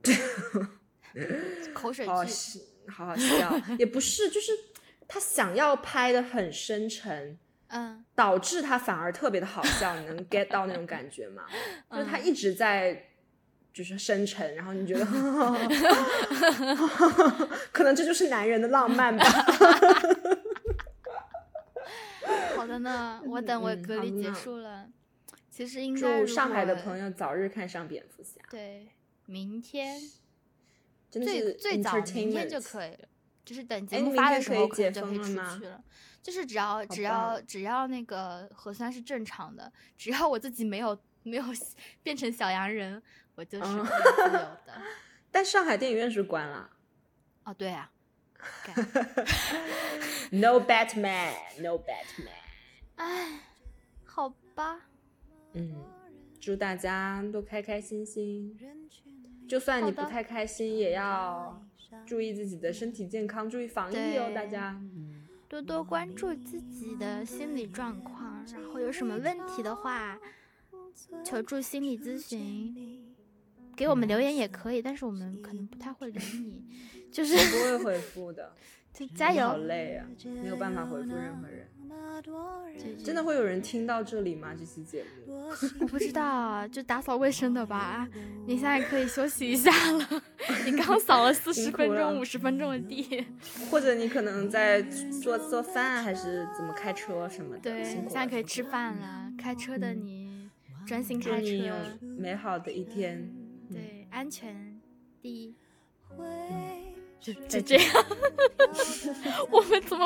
[1.75, 4.53] 口水剧，好好笑，好好笑，也不是，就是
[5.09, 7.37] 他想要拍的很深沉，
[7.67, 11.45] 嗯导致他反而特别的好笑，你能 get 到那种感觉吗？
[11.91, 13.09] 就是他嗯一直在。
[13.73, 15.05] 就是深沉，然后你觉得，
[17.73, 19.25] 可能这就是男人的浪漫吧。
[22.57, 24.89] 好的呢，我等我嗯隔离结束了，
[25.51, 28.89] 其实应该祝上海的朋友友早日看上蝙蝠侠，对
[29.27, 30.01] 明天
[31.11, 32.99] 真的最最早明天就可以了，
[33.45, 35.83] 就是等哎节目你发的时候就可以出去了。
[36.23, 41.45] 就是只要只要只要那个核酸是正常的，只要我自己没有没有
[42.05, 43.03] 变成小洋人，
[43.35, 44.61] 我就是自由的。
[45.31, 46.71] 但上海电影院是关了
[47.45, 47.91] 哦，对啊，
[48.65, 48.75] 干，
[50.31, 52.29] No Batman，No Batman。
[52.97, 53.41] 唉，
[54.05, 54.81] 好吧，
[55.55, 55.75] 嗯，
[56.41, 58.59] 祝大家都开开心心，
[59.49, 61.65] 就算你不太开心，也要
[62.07, 64.81] 注意自己的身体健康，注意防疫哦，大家。
[65.49, 70.19] 多多关注自己的心理状况，然后有什么问题的话，
[71.23, 73.02] 求助心理咨询，
[73.77, 76.65] 给我们留言也可以，但是我们可能不太会理你，
[77.11, 78.53] 就是我不会回复的，
[78.93, 80.07] 就加油好，累啊，
[80.43, 81.69] 没有办法回复任何人。
[83.05, 84.55] 真的会有人听到这里吗？
[84.57, 85.49] 这期节目？
[85.81, 88.07] 我不知道，就打扫卫生的吧。
[88.47, 90.23] 你现在可以休息一下了，
[90.67, 93.27] 你刚扫了四十分钟、五十分钟的地，
[93.71, 94.83] 或者你可能在
[95.23, 97.63] 做做饭，还是怎么开车什么的？
[97.63, 99.33] 对，现在可以吃饭了。
[99.39, 100.49] 开车的你
[100.87, 103.33] 专心开祝你有车，美好的一天。
[103.73, 104.81] 对，安全
[105.21, 105.55] 第一。
[107.23, 108.05] 就就这样，
[109.49, 110.05] 我们怎么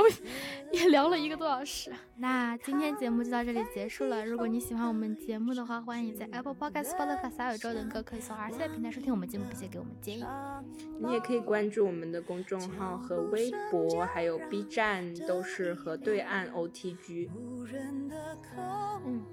[0.71, 1.91] 也聊了一个多小时？
[2.19, 4.23] 那今天节目就到这里结束了。
[4.27, 10.25] 如果你喜欢我们节目的话，欢迎在 Apple Podcast、Spotify、小宇宙等各可以搜 R C 的平台收听我们节目，并且给我们建议。
[11.01, 17.31] 你也可以关注我们的公众号和微博，还有 B 站，都是和对岸 O T G。
[19.07, 19.25] 嗯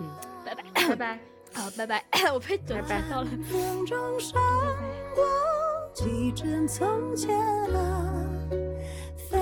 [0.00, 0.10] 嗯，
[0.44, 1.20] 拜拜，拜拜，
[1.54, 3.02] 好，拜拜， 我被嘴拜拜。
[3.10, 3.28] 到了。
[3.50, 4.40] 风中闪
[5.14, 5.24] 过
[5.94, 7.34] 几帧从前
[7.74, 8.24] 啊，
[9.30, 9.36] 飞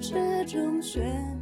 [0.00, 1.39] 驰中旋